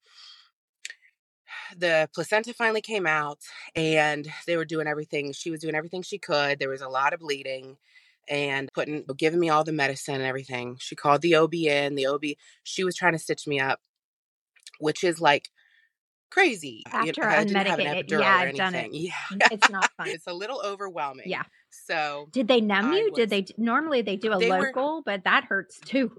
the 1.76 2.08
placenta 2.14 2.54
finally 2.54 2.80
came 2.80 3.06
out 3.06 3.38
and 3.74 4.28
they 4.46 4.56
were 4.56 4.64
doing 4.64 4.86
everything. 4.86 5.32
She 5.32 5.50
was 5.50 5.60
doing 5.60 5.74
everything 5.74 6.02
she 6.02 6.18
could. 6.18 6.58
There 6.58 6.68
was 6.68 6.80
a 6.80 6.88
lot 6.88 7.12
of 7.12 7.20
bleeding 7.20 7.76
and 8.28 8.68
putting 8.72 9.04
giving 9.16 9.40
me 9.40 9.50
all 9.50 9.64
the 9.64 9.72
medicine 9.72 10.14
and 10.14 10.24
everything. 10.24 10.76
She 10.80 10.96
called 10.96 11.22
the 11.22 11.34
OB 11.34 11.54
in. 11.54 11.94
The 11.94 12.06
OB 12.06 12.24
she 12.62 12.84
was 12.84 12.96
trying 12.96 13.12
to 13.12 13.18
stitch 13.18 13.46
me 13.46 13.60
up, 13.60 13.80
which 14.78 15.04
is 15.04 15.20
like 15.20 15.50
crazy. 16.32 16.82
After 16.86 17.06
you 17.06 17.12
know, 17.12 17.62
unmedicated, 17.62 18.10
yeah, 18.10 18.36
I've 18.36 18.54
done 18.54 18.74
it. 18.74 18.90
Yeah, 18.92 19.12
it's 19.50 19.68
not 19.70 19.90
fun. 19.96 20.08
it's 20.08 20.26
a 20.26 20.32
little 20.32 20.60
overwhelming. 20.64 21.28
Yeah. 21.28 21.42
So 21.70 22.28
did 22.32 22.48
they 22.48 22.60
numb 22.60 22.92
you? 22.92 23.10
Was, 23.10 23.16
did 23.16 23.30
they 23.30 23.46
normally 23.56 24.02
they 24.02 24.16
do 24.16 24.32
a 24.32 24.38
they 24.38 24.50
local, 24.50 24.96
were, 24.96 25.02
but 25.04 25.24
that 25.24 25.44
hurts 25.44 25.80
too 25.80 26.12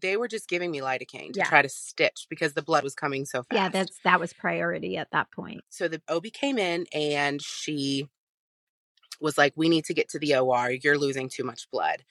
they 0.00 0.16
were 0.16 0.28
just 0.28 0.48
giving 0.48 0.70
me 0.70 0.80
lidocaine 0.80 1.32
to 1.32 1.40
yeah. 1.40 1.44
try 1.44 1.62
to 1.62 1.68
stitch 1.68 2.26
because 2.28 2.54
the 2.54 2.62
blood 2.62 2.82
was 2.82 2.94
coming 2.94 3.24
so 3.24 3.42
fast. 3.42 3.52
Yeah, 3.52 3.68
that's 3.68 3.98
that 4.04 4.20
was 4.20 4.32
priority 4.32 4.96
at 4.96 5.10
that 5.12 5.30
point. 5.30 5.62
So 5.68 5.88
the 5.88 6.00
OB 6.08 6.24
came 6.32 6.58
in 6.58 6.86
and 6.92 7.40
she 7.42 8.08
was 9.20 9.36
like, 9.36 9.52
"We 9.56 9.68
need 9.68 9.84
to 9.86 9.94
get 9.94 10.08
to 10.10 10.18
the 10.18 10.36
OR. 10.36 10.70
You're 10.70 10.98
losing 10.98 11.28
too 11.28 11.44
much 11.44 11.70
blood." 11.70 12.04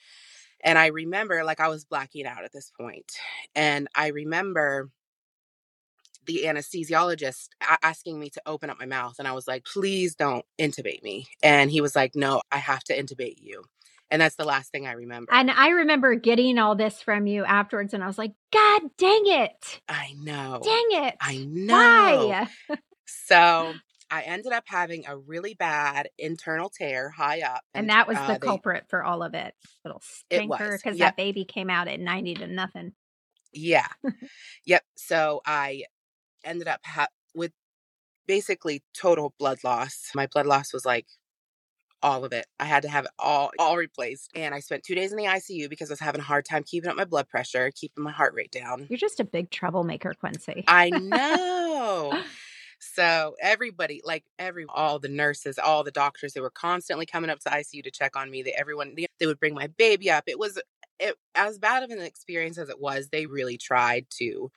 And 0.62 0.78
I 0.78 0.88
remember, 0.88 1.42
like, 1.42 1.58
I 1.58 1.68
was 1.68 1.86
blacking 1.86 2.26
out 2.26 2.44
at 2.44 2.52
this 2.52 2.70
point, 2.78 3.10
and 3.54 3.88
I 3.94 4.08
remember 4.08 4.90
the 6.32 6.44
anesthesiologist 6.46 7.48
asking 7.82 8.18
me 8.18 8.30
to 8.30 8.42
open 8.46 8.70
up 8.70 8.78
my 8.78 8.86
mouth 8.86 9.16
and 9.18 9.26
I 9.26 9.32
was 9.32 9.48
like, 9.48 9.64
"Please 9.64 10.14
don't 10.14 10.44
intubate 10.58 11.02
me." 11.02 11.26
And 11.42 11.70
he 11.70 11.80
was 11.80 11.96
like, 11.96 12.14
"No, 12.14 12.42
I 12.50 12.58
have 12.58 12.84
to 12.84 12.96
intubate 12.96 13.36
you." 13.38 13.64
And 14.10 14.20
that's 14.20 14.34
the 14.34 14.44
last 14.44 14.72
thing 14.72 14.86
I 14.86 14.92
remember. 14.92 15.32
And 15.32 15.50
I 15.50 15.68
remember 15.68 16.16
getting 16.16 16.58
all 16.58 16.74
this 16.74 17.00
from 17.00 17.26
you 17.26 17.44
afterwards, 17.44 17.94
and 17.94 18.02
I 18.02 18.06
was 18.06 18.18
like, 18.18 18.32
God 18.52 18.82
dang 18.98 19.22
it. 19.26 19.80
I 19.88 20.14
know. 20.18 20.60
Dang 20.62 21.06
it. 21.06 21.14
I 21.20 21.46
know. 21.48 22.26
Why? 22.26 22.48
so 23.06 23.72
I 24.10 24.22
ended 24.22 24.52
up 24.52 24.64
having 24.66 25.04
a 25.06 25.16
really 25.16 25.54
bad 25.54 26.08
internal 26.18 26.70
tear 26.70 27.10
high 27.10 27.42
up. 27.42 27.62
And, 27.72 27.82
and 27.82 27.90
that 27.90 28.08
was 28.08 28.16
the 28.16 28.34
uh, 28.34 28.38
culprit 28.38 28.86
for 28.88 29.04
all 29.04 29.22
of 29.22 29.34
it. 29.34 29.54
Little 29.84 30.02
stinker, 30.02 30.76
because 30.76 30.98
yep. 30.98 31.10
that 31.10 31.16
baby 31.16 31.44
came 31.44 31.70
out 31.70 31.86
at 31.86 32.00
90 32.00 32.34
to 32.34 32.46
nothing. 32.48 32.92
Yeah. 33.52 33.86
yep. 34.64 34.82
So 34.96 35.40
I 35.46 35.84
ended 36.44 36.68
up 36.68 36.80
ha- 36.84 37.08
with 37.34 37.52
basically 38.26 38.82
total 38.94 39.34
blood 39.38 39.58
loss. 39.64 40.10
My 40.14 40.26
blood 40.26 40.46
loss 40.46 40.72
was 40.72 40.84
like 40.84 41.06
all 42.02 42.24
of 42.24 42.32
it. 42.32 42.46
I 42.58 42.64
had 42.64 42.82
to 42.82 42.88
have 42.88 43.04
it 43.04 43.10
all 43.18 43.50
all 43.58 43.76
replaced. 43.76 44.30
And 44.34 44.54
I 44.54 44.60
spent 44.60 44.82
two 44.82 44.94
days 44.94 45.12
in 45.12 45.18
the 45.18 45.24
ICU 45.24 45.68
because 45.68 45.90
I 45.90 45.92
was 45.92 46.00
having 46.00 46.20
a 46.20 46.24
hard 46.24 46.44
time 46.44 46.62
keeping 46.64 46.90
up 46.90 46.96
my 46.96 47.04
blood 47.04 47.28
pressure, 47.28 47.70
keeping 47.74 48.04
my 48.04 48.12
heart 48.12 48.34
rate 48.34 48.50
down. 48.50 48.86
You're 48.88 48.98
just 48.98 49.20
a 49.20 49.24
big 49.24 49.50
troublemaker, 49.50 50.14
Quincy. 50.14 50.64
I 50.66 50.90
know. 50.94 52.22
so 52.78 53.34
everybody, 53.40 54.00
like 54.04 54.24
every 54.38 54.66
all 54.68 54.98
the 54.98 55.08
nurses, 55.08 55.58
all 55.58 55.84
the 55.84 55.90
doctors, 55.90 56.32
they 56.32 56.40
were 56.40 56.50
constantly 56.50 57.06
coming 57.06 57.30
up 57.30 57.40
to 57.40 57.50
ICU 57.50 57.84
to 57.84 57.90
check 57.90 58.16
on 58.16 58.30
me. 58.30 58.42
They 58.42 58.52
everyone 58.52 58.94
they, 58.96 59.06
they 59.18 59.26
would 59.26 59.40
bring 59.40 59.54
my 59.54 59.66
baby 59.66 60.10
up. 60.10 60.24
It 60.26 60.38
was 60.38 60.60
it, 60.98 61.16
as 61.34 61.58
bad 61.58 61.82
of 61.82 61.90
an 61.90 62.00
experience 62.00 62.58
as 62.58 62.68
it 62.68 62.80
was. 62.80 63.08
They 63.08 63.26
really 63.26 63.58
tried 63.58 64.06
to 64.18 64.50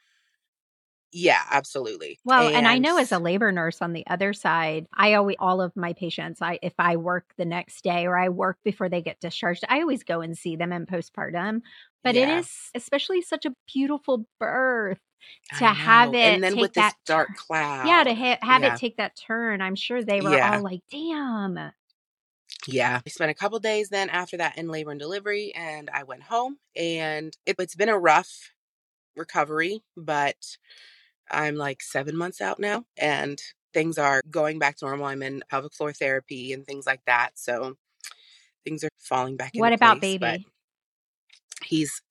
yeah, 1.13 1.41
absolutely. 1.52 2.19
Well, 2.26 2.47
and, 2.47 2.58
and, 2.58 2.67
I 2.67 2.80
know 2.80 2.97
as 2.97 3.12
a 3.12 3.19
labor 3.19 3.52
nurse 3.52 3.82
on 3.82 3.93
the 3.93 4.06
other 4.08 4.34
side, 4.34 4.88
I 4.93 5.13
always 5.13 5.38
all 5.39 5.62
of 5.62 5.76
my 5.76 5.93
patients, 5.93 6.41
I 6.41 6.60
if 6.62 6.73
I 6.80 6.97
work 6.97 7.26
the 7.38 7.45
next 7.45 7.84
day 7.84 8.06
or 8.08 8.17
I 8.17 8.30
work 8.30 8.58
before 8.63 8.89
they 8.89 9.02
get 9.02 9.19
discharged, 9.19 9.63
I 9.69 9.82
always 9.82 10.04
go 10.04 10.21
and 10.21 10.38
see 10.38 10.56
them 10.56 10.73
in 10.73 10.86
postpartum. 10.86 11.62
But 12.04 12.15
yeah. 12.15 12.38
it 12.38 12.39
is 12.39 12.49
especially 12.76 13.21
such 13.21 13.45
a 13.45 13.54
beautiful 13.71 14.26
birth 14.39 14.99
to 15.60 15.65
have 15.65 16.13
it 16.13 16.17
and 16.17 16.43
then 16.43 16.58
with 16.58 16.73
that 16.73 16.95
dark 17.06 17.30
cloud. 17.36 17.88
Yeah, 17.88 18.04
to 18.04 18.13
ha- 18.13 18.39
have 18.41 18.63
yeah. 18.63 18.73
it 18.73 18.80
take 18.80 18.97
that 18.97 19.15
turn. 19.15 19.62
I'm 19.62 19.76
sure 19.76 20.04
they 20.04 20.19
were 20.19 20.36
yeah. 20.36 20.56
all 20.56 20.63
like, 20.63 20.82
"Damn." 20.91 21.71
Yeah. 22.67 23.02
I 23.06 23.10
spent 23.10 23.32
a 23.32 23.36
couple 23.36 23.60
days 23.60 23.89
then 23.89 24.10
after 24.10 24.38
that 24.38 24.58
in 24.58 24.69
labor 24.69 24.91
and 24.91 24.99
delivery 24.99 25.54
and 25.54 25.89
I 25.93 26.04
went 26.04 26.23
home 26.23 26.58
and 26.76 27.36
it, 27.45 27.58
it's 27.60 27.76
been 27.76 27.89
a 27.89 27.97
rough 27.97 28.54
recovery, 29.15 29.82
but 29.97 30.38
I'm 31.34 31.56
like 31.56 31.82
seven 31.82 32.15
months 32.15 32.41
out 32.41 32.60
now 32.60 32.86
and 32.98 33.41
things 33.74 33.98
are 33.98 34.22
going 34.30 34.60
back 34.60 34.78
to 34.78 34.86
normal. 34.86 35.08
I'm 35.08 35.24
in 35.24 35.43
pelvic 35.50 35.74
floor 35.74 35.91
therapy 35.93 36.54
and 36.54 36.65
things 36.65 36.86
like 36.86 37.02
that. 37.08 37.32
So 37.36 37.76
things 38.63 38.84
are 38.84 38.89
falling 39.00 39.36
back 39.36 39.52
What 39.56 39.74
about 39.74 40.00
place, 40.00 40.19
baby? 40.19 40.46
He's 41.63 42.02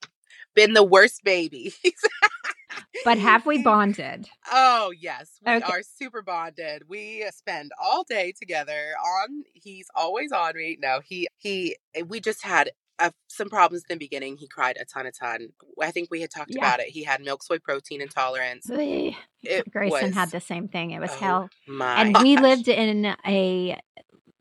been 0.55 0.73
the 0.75 0.85
worst 0.85 1.23
baby. 1.25 1.73
but 3.05 3.19
have 3.19 3.47
we 3.47 3.59
bonded? 3.63 4.29
Oh, 4.51 4.93
yes. 4.99 5.39
We 5.45 5.53
okay. 5.53 5.65
are 5.65 5.83
super 5.83 6.23
bonded. 6.23 6.85
We 6.89 7.27
spend 7.33 7.73
all 7.83 8.05
day 8.05 8.33
together 8.39 8.95
on 8.99 9.45
he's 9.55 9.87
always 9.95 10.33
on 10.33 10.57
me. 10.57 10.79
No, 10.81 11.01
he 11.05 11.29
he 11.39 11.77
eh, 11.95 12.03
we 12.03 12.21
just 12.21 12.45
had 12.45 12.71
uh, 13.03 13.11
some 13.29 13.49
problems 13.49 13.85
in 13.89 13.95
the 13.95 13.99
beginning. 13.99 14.37
He 14.37 14.47
cried 14.47 14.77
a 14.81 14.85
ton, 14.85 15.07
a 15.07 15.13
ton. 15.13 15.49
I 15.81 15.91
think 15.91 16.09
we 16.11 16.21
had 16.21 16.31
talked 16.31 16.53
yeah. 16.55 16.61
about 16.61 16.81
it. 16.81 16.89
He 16.89 17.03
had 17.03 17.21
milk 17.21 17.43
soy 17.43 17.59
protein 17.59 18.01
intolerance. 18.01 18.71
It 18.71 19.15
Grayson 19.71 20.09
was, 20.09 20.15
had 20.15 20.31
the 20.31 20.41
same 20.41 20.69
thing. 20.69 20.93
It 20.93 21.01
was 21.01 21.11
oh 21.11 21.17
hell. 21.17 21.51
And 21.69 22.15
gosh. 22.15 22.23
we 22.23 22.37
lived 22.37 22.69
in 22.69 23.15
a, 23.27 23.79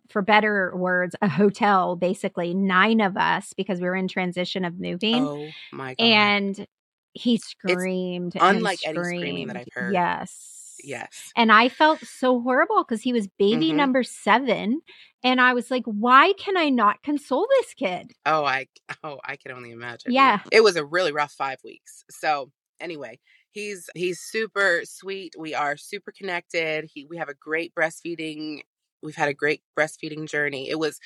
for 0.09 0.21
better 0.21 0.75
words, 0.75 1.15
a 1.21 1.27
hotel. 1.27 1.95
Basically, 1.95 2.53
nine 2.53 3.01
of 3.01 3.17
us 3.17 3.53
because 3.57 3.79
we 3.79 3.87
were 3.87 3.95
in 3.95 4.07
transition 4.07 4.63
of 4.63 4.79
moving. 4.79 5.27
Oh 5.27 5.49
my 5.73 5.95
god! 5.95 6.03
And 6.03 6.67
he 7.13 7.37
screamed. 7.37 8.35
It's 8.35 8.43
unlike 8.43 8.79
screamed. 8.79 8.97
any 8.97 9.17
screaming 9.17 9.47
that 9.47 9.57
I've 9.57 9.67
heard. 9.73 9.93
Yes. 9.93 10.60
Yes. 10.83 11.31
And 11.35 11.51
I 11.51 11.69
felt 11.69 11.99
so 11.99 12.41
horrible 12.41 12.83
because 12.83 13.01
he 13.01 13.13
was 13.13 13.27
baby 13.27 13.67
mm-hmm. 13.67 13.77
number 13.77 14.03
seven. 14.03 14.81
And 15.23 15.39
I 15.39 15.53
was 15.53 15.69
like, 15.69 15.83
why 15.85 16.33
can 16.37 16.57
I 16.57 16.69
not 16.69 17.03
console 17.03 17.47
this 17.59 17.73
kid? 17.73 18.13
Oh, 18.25 18.43
I 18.43 18.67
oh, 19.03 19.19
I 19.23 19.35
can 19.35 19.51
only 19.51 19.71
imagine. 19.71 20.11
Yeah. 20.11 20.39
It 20.51 20.63
was 20.63 20.75
a 20.75 20.85
really 20.85 21.11
rough 21.11 21.31
five 21.31 21.59
weeks. 21.63 22.03
So 22.09 22.51
anyway, 22.79 23.19
he's 23.51 23.89
he's 23.95 24.19
super 24.19 24.81
sweet. 24.83 25.35
We 25.37 25.53
are 25.53 25.77
super 25.77 26.11
connected. 26.11 26.89
He 26.91 27.05
we 27.09 27.17
have 27.17 27.29
a 27.29 27.35
great 27.35 27.73
breastfeeding. 27.75 28.61
We've 29.03 29.15
had 29.15 29.29
a 29.29 29.33
great 29.33 29.61
breastfeeding 29.77 30.29
journey. 30.29 30.69
It 30.69 30.79
was 30.79 30.99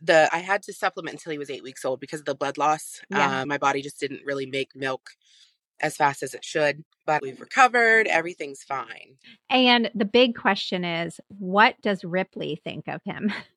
the 0.00 0.28
I 0.32 0.38
had 0.38 0.62
to 0.64 0.72
supplement 0.72 1.14
until 1.14 1.32
he 1.32 1.38
was 1.38 1.50
eight 1.50 1.62
weeks 1.62 1.84
old 1.84 2.00
because 2.00 2.20
of 2.20 2.26
the 2.26 2.34
blood 2.34 2.58
loss. 2.58 3.00
Yeah. 3.10 3.40
Uh, 3.40 3.46
my 3.46 3.58
body 3.58 3.80
just 3.80 4.00
didn't 4.00 4.22
really 4.24 4.46
make 4.46 4.74
milk 4.74 5.10
as 5.80 5.96
fast 5.96 6.22
as 6.22 6.34
it 6.34 6.44
should, 6.44 6.84
but 7.06 7.22
we've 7.22 7.40
recovered. 7.40 8.06
Everything's 8.06 8.62
fine. 8.62 9.16
And 9.50 9.90
the 9.94 10.04
big 10.04 10.34
question 10.34 10.84
is 10.84 11.20
what 11.38 11.80
does 11.82 12.04
Ripley 12.04 12.60
think 12.62 12.88
of 12.88 13.00
him? 13.04 13.32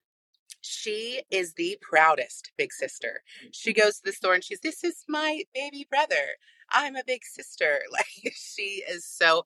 She 0.61 1.21
is 1.29 1.53
the 1.53 1.77
proudest 1.81 2.51
big 2.57 2.73
sister. 2.73 3.21
She 3.51 3.73
goes 3.73 3.97
to 3.97 4.03
the 4.05 4.11
store 4.11 4.33
and 4.33 4.43
she's, 4.43 4.59
This 4.59 4.83
is 4.83 5.03
my 5.07 5.43
baby 5.53 5.87
brother. 5.89 6.35
I'm 6.71 6.95
a 6.95 7.03
big 7.05 7.23
sister. 7.23 7.79
Like, 7.91 8.33
she 8.35 8.83
is 8.87 9.05
so, 9.05 9.43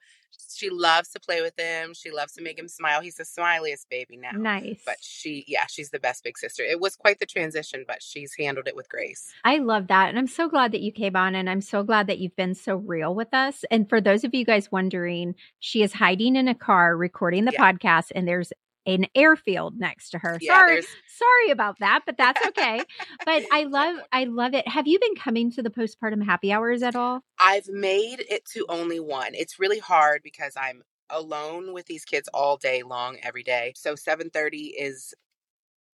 she 0.54 0.70
loves 0.70 1.10
to 1.12 1.20
play 1.20 1.42
with 1.42 1.58
him. 1.58 1.94
She 1.94 2.12
loves 2.12 2.34
to 2.34 2.42
make 2.42 2.60
him 2.60 2.68
smile. 2.68 3.00
He's 3.00 3.16
the 3.16 3.24
smiliest 3.24 3.88
baby 3.90 4.18
now. 4.18 4.32
Nice. 4.32 4.82
But 4.86 4.98
she, 5.00 5.46
yeah, 5.48 5.68
she's 5.70 5.92
the 5.92 6.00
best 6.00 6.24
big 6.24 6.38
sister. 6.38 6.64
It 6.64 6.82
was 6.82 6.98
quite 6.98 7.20
the 7.20 7.26
transition, 7.26 7.86
but 7.88 8.04
she's 8.04 8.34
handled 8.38 8.68
it 8.68 8.76
with 8.76 8.90
grace. 8.90 9.32
I 9.46 9.60
love 9.60 9.88
that. 9.88 10.10
And 10.10 10.18
I'm 10.18 10.28
so 10.28 10.50
glad 10.50 10.74
that 10.74 10.82
you 10.82 10.92
came 10.92 11.16
on 11.16 11.36
and 11.36 11.50
I'm 11.50 11.62
so 11.62 11.84
glad 11.84 12.08
that 12.08 12.20
you've 12.20 12.36
been 12.36 12.56
so 12.56 12.76
real 12.76 13.16
with 13.16 13.34
us. 13.34 13.64
And 13.72 13.88
for 13.88 14.02
those 14.02 14.24
of 14.26 14.34
you 14.34 14.44
guys 14.44 14.72
wondering, 14.72 15.36
she 15.60 15.84
is 15.84 15.94
hiding 15.94 16.36
in 16.36 16.50
a 16.50 16.56
car 16.56 16.98
recording 16.98 17.46
the 17.46 17.54
yeah. 17.54 17.72
podcast 17.72 18.12
and 18.14 18.28
there's 18.28 18.52
an 18.86 19.06
airfield 19.16 19.80
next 19.80 20.12
to 20.12 20.20
her. 20.20 20.38
Yeah, 20.42 20.58
sorry, 20.58 20.82
sorry 21.08 21.52
about 21.52 21.80
that, 21.80 22.02
but 22.06 22.18
that's 22.18 22.42
okay. 22.48 22.86
but 23.26 23.44
I 23.52 23.64
love, 23.64 23.98
I 24.12 24.26
love 24.26 24.54
it. 24.54 24.68
Have 24.68 24.88
you 24.88 25.00
been 25.00 25.16
coming 25.16 25.52
to 25.52 25.62
the 25.62 25.70
postpartum 25.70 26.24
happy 26.24 26.52
hours 26.52 26.84
at 26.84 26.96
all? 26.96 27.22
I've 27.40 27.68
made 27.68 28.24
it 28.30 28.46
to 28.54 28.66
only 28.70 29.00
one. 29.00 29.34
It's 29.34 29.60
really 29.60 29.80
hard 29.80 30.22
because 30.24 30.54
I'm 30.56 30.84
alone 31.10 31.74
with 31.74 31.86
these 31.86 32.06
kids 32.06 32.30
all 32.34 32.58
day 32.58 32.84
long, 32.84 33.18
every 33.22 33.44
day. 33.44 33.74
So 33.76 33.96
7:30 33.96 34.74
is 34.78 35.14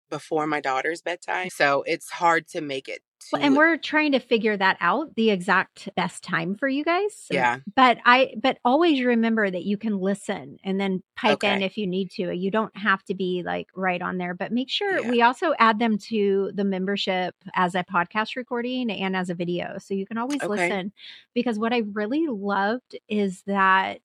before 0.09 0.47
my 0.47 0.61
daughter's 0.61 1.01
bedtime. 1.01 1.49
So 1.49 1.83
it's 1.85 2.09
hard 2.09 2.47
to 2.49 2.61
make 2.61 2.87
it. 2.87 3.01
To... 3.31 3.37
And 3.37 3.57
we're 3.57 3.77
trying 3.77 4.11
to 4.11 4.19
figure 4.19 4.55
that 4.55 4.77
out, 4.79 5.15
the 5.15 5.31
exact 5.31 5.89
best 5.95 6.23
time 6.23 6.55
for 6.55 6.67
you 6.67 6.83
guys. 6.83 7.25
Uh, 7.31 7.35
yeah. 7.35 7.57
But 7.75 7.97
I 8.05 8.33
but 8.41 8.59
always 8.63 9.03
remember 9.03 9.49
that 9.49 9.63
you 9.63 9.77
can 9.77 9.97
listen 9.97 10.57
and 10.63 10.79
then 10.79 11.01
pipe 11.15 11.35
okay. 11.35 11.55
in 11.55 11.61
if 11.61 11.77
you 11.77 11.87
need 11.87 12.11
to. 12.11 12.31
You 12.31 12.51
don't 12.51 12.75
have 12.77 13.03
to 13.05 13.15
be 13.15 13.43
like 13.45 13.67
right 13.75 14.01
on 14.01 14.17
there, 14.17 14.33
but 14.33 14.51
make 14.51 14.69
sure 14.69 15.01
yeah. 15.01 15.09
we 15.09 15.21
also 15.21 15.53
add 15.57 15.79
them 15.79 15.97
to 16.09 16.51
the 16.53 16.63
membership 16.63 17.35
as 17.55 17.75
a 17.75 17.83
podcast 17.83 18.35
recording 18.35 18.91
and 18.91 19.15
as 19.15 19.29
a 19.29 19.35
video. 19.35 19.77
So 19.79 19.93
you 19.93 20.05
can 20.05 20.17
always 20.17 20.41
okay. 20.43 20.47
listen 20.47 20.93
because 21.33 21.57
what 21.57 21.73
I 21.73 21.83
really 21.93 22.27
loved 22.27 22.97
is 23.09 23.41
that 23.47 24.01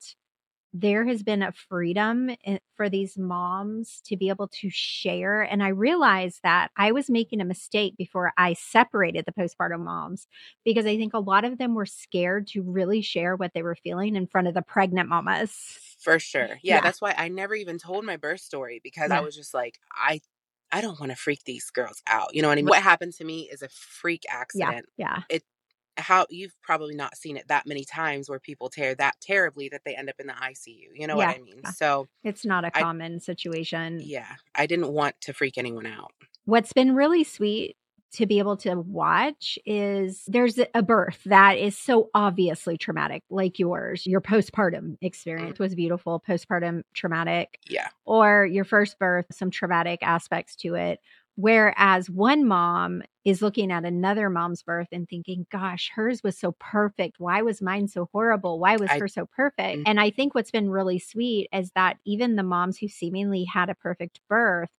there 0.72 1.06
has 1.06 1.22
been 1.22 1.42
a 1.42 1.52
freedom 1.52 2.30
for 2.76 2.88
these 2.88 3.18
moms 3.18 4.00
to 4.06 4.16
be 4.16 4.30
able 4.30 4.48
to 4.48 4.70
share. 4.70 5.42
And 5.42 5.62
I 5.62 5.68
realized 5.68 6.40
that 6.42 6.70
I 6.76 6.92
was 6.92 7.10
making 7.10 7.40
a 7.40 7.44
mistake 7.44 7.94
before 7.98 8.32
I 8.38 8.54
separated 8.54 9.26
the 9.26 9.32
postpartum 9.32 9.80
moms 9.80 10.26
because 10.64 10.86
I 10.86 10.96
think 10.96 11.12
a 11.12 11.18
lot 11.18 11.44
of 11.44 11.58
them 11.58 11.74
were 11.74 11.86
scared 11.86 12.46
to 12.48 12.62
really 12.62 13.02
share 13.02 13.36
what 13.36 13.52
they 13.54 13.62
were 13.62 13.76
feeling 13.76 14.16
in 14.16 14.26
front 14.26 14.48
of 14.48 14.54
the 14.54 14.62
pregnant 14.62 15.10
mamas. 15.10 15.52
For 16.00 16.18
sure. 16.18 16.58
Yeah, 16.62 16.76
yeah. 16.76 16.80
that's 16.80 17.00
why 17.00 17.14
I 17.16 17.28
never 17.28 17.54
even 17.54 17.78
told 17.78 18.04
my 18.04 18.16
birth 18.16 18.40
story 18.40 18.80
because 18.82 19.10
yeah. 19.10 19.18
I 19.18 19.20
was 19.20 19.36
just 19.36 19.52
like, 19.52 19.78
I 19.92 20.20
I 20.74 20.80
don't 20.80 20.98
want 20.98 21.12
to 21.12 21.16
freak 21.16 21.44
these 21.44 21.70
girls 21.70 22.02
out. 22.06 22.34
You 22.34 22.40
know 22.40 22.48
what 22.48 22.54
I 22.54 22.62
mean? 22.62 22.66
What 22.66 22.82
happened 22.82 23.12
to 23.14 23.24
me 23.24 23.50
is 23.52 23.60
a 23.60 23.68
freak 23.68 24.22
accident. 24.30 24.86
Yeah. 24.96 25.16
yeah. 25.18 25.22
It 25.28 25.42
how 25.96 26.26
you've 26.30 26.54
probably 26.62 26.94
not 26.94 27.16
seen 27.16 27.36
it 27.36 27.48
that 27.48 27.66
many 27.66 27.84
times 27.84 28.28
where 28.28 28.38
people 28.38 28.68
tear 28.68 28.94
that 28.94 29.16
terribly 29.20 29.68
that 29.70 29.82
they 29.84 29.94
end 29.94 30.08
up 30.08 30.16
in 30.18 30.26
the 30.26 30.32
ICU. 30.32 30.88
You 30.94 31.06
know 31.06 31.18
yeah. 31.18 31.28
what 31.28 31.36
I 31.36 31.40
mean? 31.40 31.62
So 31.74 32.08
it's 32.24 32.44
not 32.44 32.64
a 32.64 32.70
common 32.70 33.16
I, 33.16 33.18
situation. 33.18 34.00
Yeah. 34.02 34.28
I 34.54 34.66
didn't 34.66 34.92
want 34.92 35.20
to 35.22 35.32
freak 35.32 35.58
anyone 35.58 35.86
out. 35.86 36.12
What's 36.44 36.72
been 36.72 36.94
really 36.94 37.24
sweet 37.24 37.76
to 38.12 38.26
be 38.26 38.38
able 38.38 38.58
to 38.58 38.74
watch 38.74 39.58
is 39.64 40.22
there's 40.26 40.58
a 40.74 40.82
birth 40.82 41.20
that 41.24 41.56
is 41.56 41.76
so 41.76 42.10
obviously 42.14 42.76
traumatic, 42.76 43.22
like 43.30 43.58
yours. 43.58 44.06
Your 44.06 44.20
postpartum 44.20 44.98
experience 45.00 45.56
mm. 45.56 45.60
was 45.60 45.74
beautiful, 45.74 46.22
postpartum 46.26 46.82
traumatic. 46.94 47.58
Yeah. 47.68 47.88
Or 48.04 48.44
your 48.44 48.64
first 48.64 48.98
birth, 48.98 49.26
some 49.32 49.50
traumatic 49.50 50.02
aspects 50.02 50.56
to 50.56 50.74
it. 50.74 51.00
Whereas 51.36 52.10
one 52.10 52.46
mom 52.46 53.02
is 53.24 53.42
looking 53.42 53.70
at 53.70 53.84
another 53.84 54.28
mom's 54.28 54.62
birth 54.62 54.88
and 54.90 55.08
thinking, 55.08 55.46
gosh, 55.50 55.90
hers 55.94 56.22
was 56.22 56.36
so 56.38 56.52
perfect. 56.58 57.16
Why 57.18 57.42
was 57.42 57.62
mine 57.62 57.88
so 57.88 58.08
horrible? 58.12 58.58
Why 58.58 58.76
was 58.76 58.90
I, 58.90 58.98
her 58.98 59.08
so 59.08 59.26
perfect? 59.26 59.78
Mm-hmm. 59.78 59.82
And 59.86 60.00
I 60.00 60.10
think 60.10 60.34
what's 60.34 60.50
been 60.50 60.70
really 60.70 60.98
sweet 60.98 61.48
is 61.52 61.70
that 61.76 61.98
even 62.04 62.36
the 62.36 62.42
moms 62.42 62.78
who 62.78 62.88
seemingly 62.88 63.44
had 63.44 63.70
a 63.70 63.76
perfect 63.76 64.20
birth, 64.28 64.70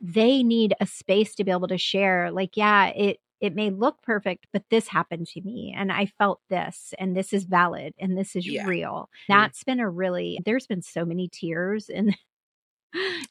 they 0.00 0.42
need 0.42 0.74
a 0.80 0.86
space 0.86 1.34
to 1.34 1.44
be 1.44 1.50
able 1.50 1.68
to 1.68 1.78
share, 1.78 2.30
like, 2.30 2.56
yeah, 2.56 2.86
it, 2.86 3.18
it 3.40 3.54
may 3.54 3.70
look 3.70 4.02
perfect, 4.02 4.46
but 4.52 4.64
this 4.70 4.86
happened 4.86 5.26
to 5.26 5.40
me 5.40 5.74
and 5.76 5.90
I 5.90 6.06
felt 6.06 6.40
this 6.48 6.94
and 6.98 7.16
this 7.16 7.32
is 7.32 7.44
valid 7.44 7.94
and 7.98 8.16
this 8.16 8.36
is 8.36 8.46
yeah. 8.46 8.66
real. 8.66 9.08
Mm-hmm. 9.28 9.32
That's 9.32 9.64
been 9.64 9.80
a 9.80 9.90
really, 9.90 10.38
there's 10.44 10.66
been 10.66 10.82
so 10.82 11.04
many 11.04 11.28
tears 11.28 11.88
in 11.88 12.14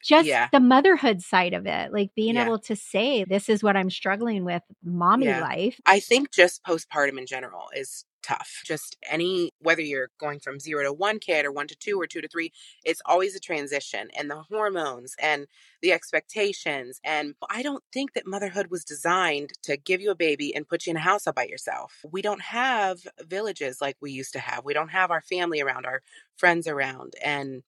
just 0.02 0.26
yeah. 0.26 0.48
the 0.52 0.60
motherhood 0.60 1.22
side 1.22 1.54
of 1.54 1.66
it, 1.66 1.92
like 1.92 2.10
being 2.14 2.34
yeah. 2.34 2.44
able 2.44 2.58
to 2.60 2.76
say, 2.76 3.24
this 3.24 3.48
is 3.48 3.62
what 3.62 3.76
I'm 3.76 3.90
struggling 3.90 4.44
with, 4.44 4.62
mommy 4.82 5.26
yeah. 5.26 5.40
life. 5.40 5.80
I 5.86 6.00
think 6.00 6.32
just 6.32 6.62
postpartum 6.64 7.18
in 7.18 7.26
general 7.26 7.70
is 7.74 8.04
tough. 8.22 8.62
Just 8.64 8.96
any, 9.08 9.50
whether 9.60 9.80
you're 9.80 10.10
going 10.18 10.40
from 10.40 10.60
zero 10.60 10.84
to 10.84 10.92
one 10.92 11.18
kid 11.18 11.46
or 11.46 11.52
one 11.52 11.66
to 11.68 11.76
two 11.76 12.00
or 12.00 12.06
two 12.06 12.20
to 12.20 12.28
three, 12.28 12.52
it's 12.84 13.02
always 13.06 13.34
a 13.34 13.40
transition 13.40 14.08
and 14.16 14.30
the 14.30 14.42
hormones 14.42 15.14
and 15.18 15.46
the 15.82 15.92
expectations. 15.92 17.00
And 17.04 17.34
I 17.48 17.62
don't 17.62 17.82
think 17.92 18.12
that 18.12 18.26
motherhood 18.26 18.68
was 18.70 18.84
designed 18.84 19.52
to 19.62 19.76
give 19.76 20.00
you 20.00 20.10
a 20.10 20.16
baby 20.16 20.54
and 20.54 20.68
put 20.68 20.86
you 20.86 20.90
in 20.90 20.96
a 20.96 21.00
house 21.00 21.26
all 21.26 21.32
by 21.32 21.46
yourself. 21.46 22.04
We 22.10 22.22
don't 22.22 22.42
have 22.42 23.00
villages 23.20 23.80
like 23.80 23.96
we 24.00 24.12
used 24.12 24.34
to 24.34 24.40
have. 24.40 24.64
We 24.64 24.74
don't 24.74 24.88
have 24.88 25.10
our 25.10 25.22
family 25.22 25.60
around, 25.60 25.86
our 25.86 26.02
friends 26.36 26.66
around. 26.66 27.14
And 27.24 27.62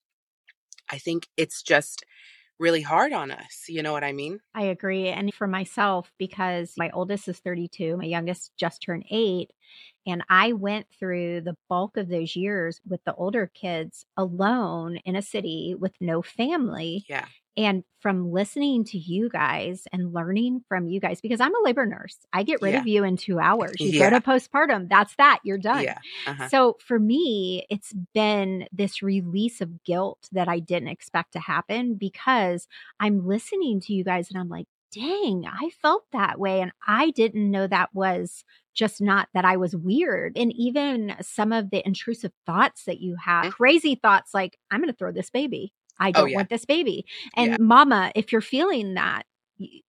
I 0.92 0.98
think 0.98 1.28
it's 1.36 1.62
just 1.62 2.04
really 2.58 2.82
hard 2.82 3.12
on 3.12 3.30
us. 3.30 3.64
You 3.68 3.82
know 3.82 3.92
what 3.92 4.04
I 4.04 4.12
mean? 4.12 4.40
I 4.54 4.64
agree. 4.64 5.08
And 5.08 5.32
for 5.34 5.46
myself, 5.46 6.12
because 6.18 6.74
my 6.76 6.90
oldest 6.90 7.26
is 7.26 7.38
32, 7.40 7.96
my 7.96 8.04
youngest 8.04 8.52
just 8.56 8.82
turned 8.82 9.04
eight. 9.10 9.52
And 10.06 10.22
I 10.28 10.52
went 10.52 10.86
through 10.98 11.40
the 11.40 11.56
bulk 11.68 11.96
of 11.96 12.08
those 12.08 12.36
years 12.36 12.80
with 12.86 13.02
the 13.04 13.14
older 13.14 13.46
kids 13.46 14.04
alone 14.16 14.98
in 15.04 15.16
a 15.16 15.22
city 15.22 15.74
with 15.78 15.94
no 16.00 16.22
family. 16.22 17.04
Yeah. 17.08 17.26
And 17.56 17.84
from 18.00 18.32
listening 18.32 18.84
to 18.86 18.98
you 18.98 19.28
guys 19.28 19.86
and 19.92 20.12
learning 20.12 20.64
from 20.68 20.88
you 20.88 21.00
guys, 21.00 21.20
because 21.20 21.40
I'm 21.40 21.54
a 21.54 21.62
labor 21.62 21.84
nurse, 21.86 22.16
I 22.32 22.42
get 22.44 22.62
rid 22.62 22.72
Yeah. 22.74 22.80
of 22.80 22.86
you 22.86 23.04
in 23.04 23.16
two 23.16 23.38
hours. 23.38 23.76
You 23.78 23.92
Yeah. 23.92 24.10
go 24.10 24.16
to 24.18 24.22
postpartum, 24.22 24.88
that's 24.88 25.14
that, 25.16 25.40
you're 25.44 25.58
done. 25.58 25.84
Yeah. 25.84 25.98
Uh-huh. 26.26 26.48
So 26.48 26.76
for 26.80 26.98
me, 26.98 27.66
it's 27.70 27.92
been 28.14 28.66
this 28.72 29.02
release 29.02 29.60
of 29.60 29.84
guilt 29.84 30.28
that 30.32 30.48
I 30.48 30.60
didn't 30.60 30.88
expect 30.88 31.32
to 31.34 31.40
happen 31.40 31.94
because 31.94 32.66
I'm 33.00 33.26
listening 33.26 33.80
to 33.82 33.92
you 33.92 34.02
guys 34.04 34.30
and 34.30 34.38
I'm 34.38 34.48
like, 34.48 34.66
dang, 34.92 35.46
I 35.46 35.70
felt 35.80 36.04
that 36.12 36.38
way. 36.38 36.60
And 36.60 36.72
I 36.86 37.10
didn't 37.10 37.50
know 37.50 37.66
that 37.66 37.94
was 37.94 38.44
just 38.74 39.00
not 39.00 39.28
that 39.34 39.44
I 39.44 39.56
was 39.56 39.76
weird. 39.76 40.36
And 40.36 40.52
even 40.54 41.14
some 41.20 41.52
of 41.52 41.70
the 41.70 41.86
intrusive 41.86 42.32
thoughts 42.46 42.84
that 42.84 43.00
you 43.00 43.16
have, 43.16 43.46
Mhm. 43.46 43.50
crazy 43.52 43.94
thoughts 43.94 44.32
like, 44.34 44.58
I'm 44.70 44.80
going 44.80 44.90
to 44.90 44.96
throw 44.96 45.12
this 45.12 45.30
baby. 45.30 45.72
I 46.02 46.12
don't 46.12 46.24
Oh, 46.24 46.26
yeah. 46.26 46.36
want 46.36 46.50
this 46.50 46.64
baby. 46.64 47.04
And 47.36 47.52
Yeah. 47.52 47.56
mama, 47.58 48.12
if 48.14 48.32
you're 48.32 48.40
feeling 48.40 48.94
that, 48.94 49.22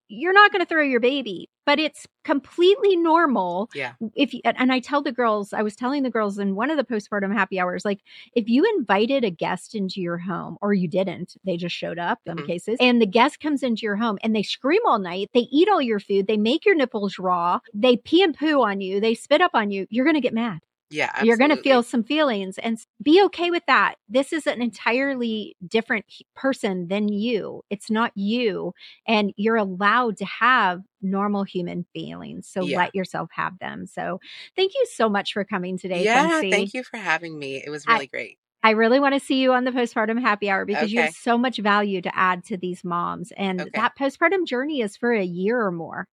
you're 0.07 0.33
not 0.33 0.51
going 0.51 0.59
to 0.59 0.65
throw 0.67 0.83
your 0.83 0.99
baby, 0.99 1.49
but 1.65 1.79
it's 1.79 2.05
completely 2.23 2.95
normal 2.95 3.69
Yeah. 3.73 3.93
if 4.15 4.33
you, 4.33 4.41
and 4.45 4.71
I 4.71 4.79
tell 4.79 5.01
the 5.01 5.11
girls, 5.11 5.53
I 5.53 5.63
was 5.63 5.75
telling 5.75 6.03
the 6.03 6.11
girls 6.11 6.37
in 6.37 6.55
one 6.55 6.69
of 6.69 6.77
the 6.77 6.83
postpartum 6.83 7.33
happy 7.33 7.59
hours, 7.59 7.85
like 7.85 8.01
if 8.35 8.47
you 8.49 8.65
invited 8.77 9.23
a 9.23 9.31
guest 9.31 9.73
into 9.73 10.01
your 10.01 10.17
home 10.17 10.57
or 10.61 10.73
you 10.73 10.87
didn't, 10.87 11.35
they 11.45 11.57
just 11.57 11.75
showed 11.75 11.97
up 11.97 12.19
in 12.25 12.35
Mhm. 12.35 12.45
cases, 12.45 12.77
and 12.81 13.01
the 13.01 13.07
guest 13.07 13.39
comes 13.39 13.63
into 13.63 13.81
your 13.83 13.95
home 13.95 14.17
and 14.21 14.35
they 14.35 14.43
scream 14.43 14.81
all 14.85 14.99
night, 14.99 15.29
they 15.33 15.47
eat 15.51 15.69
all 15.69 15.81
your 15.81 15.99
food, 15.99 16.27
they 16.27 16.37
make 16.37 16.65
your 16.65 16.75
nipples 16.75 17.17
raw, 17.17 17.59
they 17.73 17.97
pee 17.97 18.21
and 18.21 18.37
poo 18.37 18.61
on 18.61 18.81
you, 18.81 18.99
they 18.99 19.15
spit 19.15 19.41
up 19.41 19.51
on 19.55 19.71
you, 19.71 19.87
you're 19.89 20.05
going 20.05 20.15
to 20.15 20.21
get 20.21 20.33
mad. 20.33 20.59
Yeah. 20.93 21.23
You're 21.23 21.37
going 21.37 21.49
to 21.49 21.61
feel 21.61 21.81
some 21.81 22.03
feelings 22.03 22.57
and 22.59 22.77
be 23.01 23.21
okay 23.23 23.49
with 23.49 23.63
that. 23.65 23.95
This 24.07 24.31
is 24.31 24.45
an 24.45 24.61
entirely 24.61 25.55
different 25.67 26.05
person 26.35 26.87
than 26.87 27.07
you. 27.09 27.63
It's 27.71 27.89
not 27.89 28.11
you. 28.15 28.73
And 29.07 29.33
you're 29.35 29.55
allowed 29.55 30.17
to 30.17 30.25
have 30.25 30.81
normal 31.01 31.43
human 31.43 31.85
feelings. 31.93 32.47
So 32.47 32.63
Yeah. 32.63 32.77
let 32.77 32.93
yourself 32.95 33.29
have 33.33 33.57
them. 33.59 33.87
So 33.87 34.19
thank 34.55 34.73
you 34.75 34.85
so 34.93 35.09
much 35.09 35.33
for 35.33 35.43
coming 35.43 35.77
today. 35.79 36.03
Yeah. 36.03 36.41
Thank 36.41 36.73
you 36.75 36.83
for 36.83 36.97
having 36.97 37.37
me. 37.39 37.55
It 37.65 37.69
was 37.71 37.85
I- 37.87 37.93
really 37.93 38.07
great. 38.07 38.37
I 38.65 38.69
really 38.69 39.01
want 39.01 39.13
to 39.13 39.19
see 39.19 39.41
you 39.41 39.51
on 39.51 39.65
the 39.65 39.71
postpartum 39.71 40.21
happy 40.21 40.49
hour 40.49 40.63
because 40.63 40.89
you 40.93 41.01
have 41.01 41.13
so 41.13 41.37
much 41.37 41.57
value 41.57 42.01
to 42.01 42.17
add 42.17 42.45
to 42.45 42.55
these 42.55 42.81
moms. 42.85 43.33
And 43.35 43.59
Okay. 43.59 43.71
that 43.73 43.97
postpartum 43.99 44.45
journey 44.45 44.79
is 44.79 44.95
for 44.95 45.11
a 45.11 45.21
year 45.23 45.59
or 45.61 45.69
more. 45.71 46.07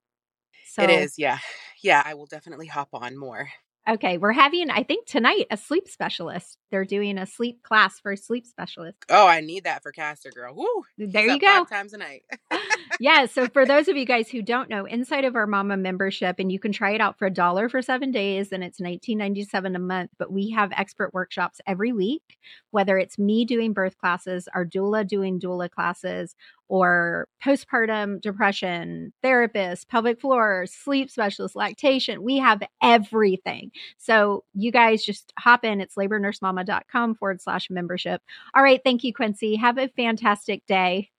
So 0.66 0.82
It 0.82 0.90
is. 0.90 1.14
Yeah. 1.18 1.38
Yeah. 1.82 2.02
I 2.04 2.14
will 2.14 2.26
definitely 2.26 2.66
hop 2.66 2.88
on 2.92 3.16
more. 3.16 3.48
Okay, 3.90 4.18
we're 4.18 4.32
having, 4.32 4.70
I 4.70 4.84
think 4.84 5.06
tonight, 5.06 5.46
a 5.50 5.56
sleep 5.56 5.88
specialist. 5.88 6.59
They're 6.70 6.84
doing 6.84 7.18
a 7.18 7.26
sleep 7.26 7.62
class 7.62 7.98
for 7.98 8.14
sleep 8.16 8.46
specialists. 8.46 9.00
Oh, 9.08 9.26
I 9.26 9.40
need 9.40 9.64
that 9.64 9.82
for 9.82 9.92
Caster 9.92 10.30
Girl. 10.30 10.54
Woo. 10.54 10.66
There 10.98 11.26
you 11.26 11.38
go. 11.38 11.46
Five 11.46 11.68
times 11.68 11.92
a 11.92 11.98
night. 11.98 12.22
yeah. 13.00 13.26
So 13.26 13.48
for 13.48 13.66
those 13.66 13.88
of 13.88 13.96
you 13.96 14.04
guys 14.04 14.28
who 14.28 14.42
don't 14.42 14.68
know, 14.68 14.84
inside 14.84 15.24
of 15.24 15.36
our 15.36 15.46
Mama 15.46 15.76
membership, 15.76 16.36
and 16.38 16.50
you 16.50 16.58
can 16.58 16.72
try 16.72 16.92
it 16.92 17.00
out 17.00 17.18
for 17.18 17.26
a 17.26 17.30
dollar 17.30 17.68
for 17.68 17.82
seven 17.82 18.10
days, 18.10 18.52
and 18.52 18.62
it's 18.62 18.80
nineteen 18.80 19.18
ninety 19.18 19.44
seven 19.44 19.74
a 19.76 19.80
month. 19.80 20.10
But 20.18 20.32
we 20.32 20.50
have 20.50 20.72
expert 20.72 21.12
workshops 21.12 21.60
every 21.66 21.92
week, 21.92 22.38
whether 22.70 22.98
it's 22.98 23.18
me 23.18 23.44
doing 23.44 23.72
birth 23.72 23.98
classes, 23.98 24.48
our 24.54 24.64
doula 24.64 25.06
doing 25.06 25.40
doula 25.40 25.70
classes, 25.70 26.36
or 26.70 27.26
postpartum 27.44 28.20
depression, 28.20 29.12
therapist, 29.22 29.88
pelvic 29.88 30.20
floor, 30.20 30.66
sleep 30.66 31.10
specialist, 31.10 31.56
lactation. 31.56 32.22
We 32.22 32.38
have 32.38 32.62
everything. 32.80 33.72
So 33.98 34.44
you 34.54 34.70
guys 34.70 35.04
just 35.04 35.32
hop 35.36 35.64
in. 35.64 35.80
It's 35.80 35.96
labornursemama.com 36.60 37.14
forward 37.14 37.40
slash 37.40 37.70
membership. 37.70 38.22
All 38.54 38.62
right. 38.62 38.80
Thank 38.82 39.04
you, 39.04 39.12
Quincy. 39.12 39.56
Have 39.56 39.78
a 39.78 39.88
fantastic 39.88 40.64
day. 40.66 41.10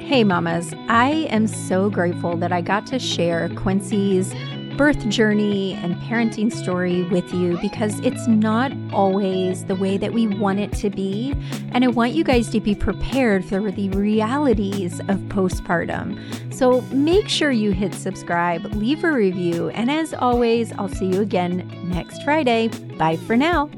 Hey, 0.00 0.22
mamas. 0.22 0.72
I 0.88 1.26
am 1.30 1.48
so 1.48 1.90
grateful 1.90 2.36
that 2.36 2.52
I 2.52 2.60
got 2.60 2.86
to 2.88 2.98
share 2.98 3.48
Quincy's 3.56 4.32
birth 4.76 5.08
journey 5.08 5.74
and 5.74 5.94
parenting 6.02 6.52
story 6.52 7.04
with 7.04 7.32
you 7.32 7.58
because 7.60 7.98
it's 8.00 8.26
not 8.26 8.72
always 8.92 9.64
the 9.64 9.74
way 9.74 9.96
that 9.96 10.12
we 10.12 10.26
want 10.26 10.60
it 10.60 10.72
to 10.74 10.90
be. 10.90 11.34
And 11.72 11.84
I 11.84 11.88
want 11.88 12.12
you 12.12 12.24
guys 12.24 12.50
to 12.50 12.60
be 12.60 12.74
prepared 12.74 13.44
for 13.44 13.70
the 13.70 13.88
realities 13.90 15.00
of 15.00 15.18
postpartum. 15.28 16.52
So 16.52 16.82
make 16.92 17.28
sure 17.28 17.50
you 17.50 17.70
hit 17.70 17.94
subscribe, 17.94 18.64
leave 18.74 19.04
a 19.04 19.12
review, 19.12 19.70
and 19.70 19.90
as 19.90 20.12
always, 20.12 20.72
I'll 20.72 20.88
see 20.88 21.06
you 21.06 21.22
again 21.22 21.70
next 21.84 22.22
Friday. 22.22 22.68
Bye 22.98 23.16
for 23.16 23.36
now. 23.36 23.70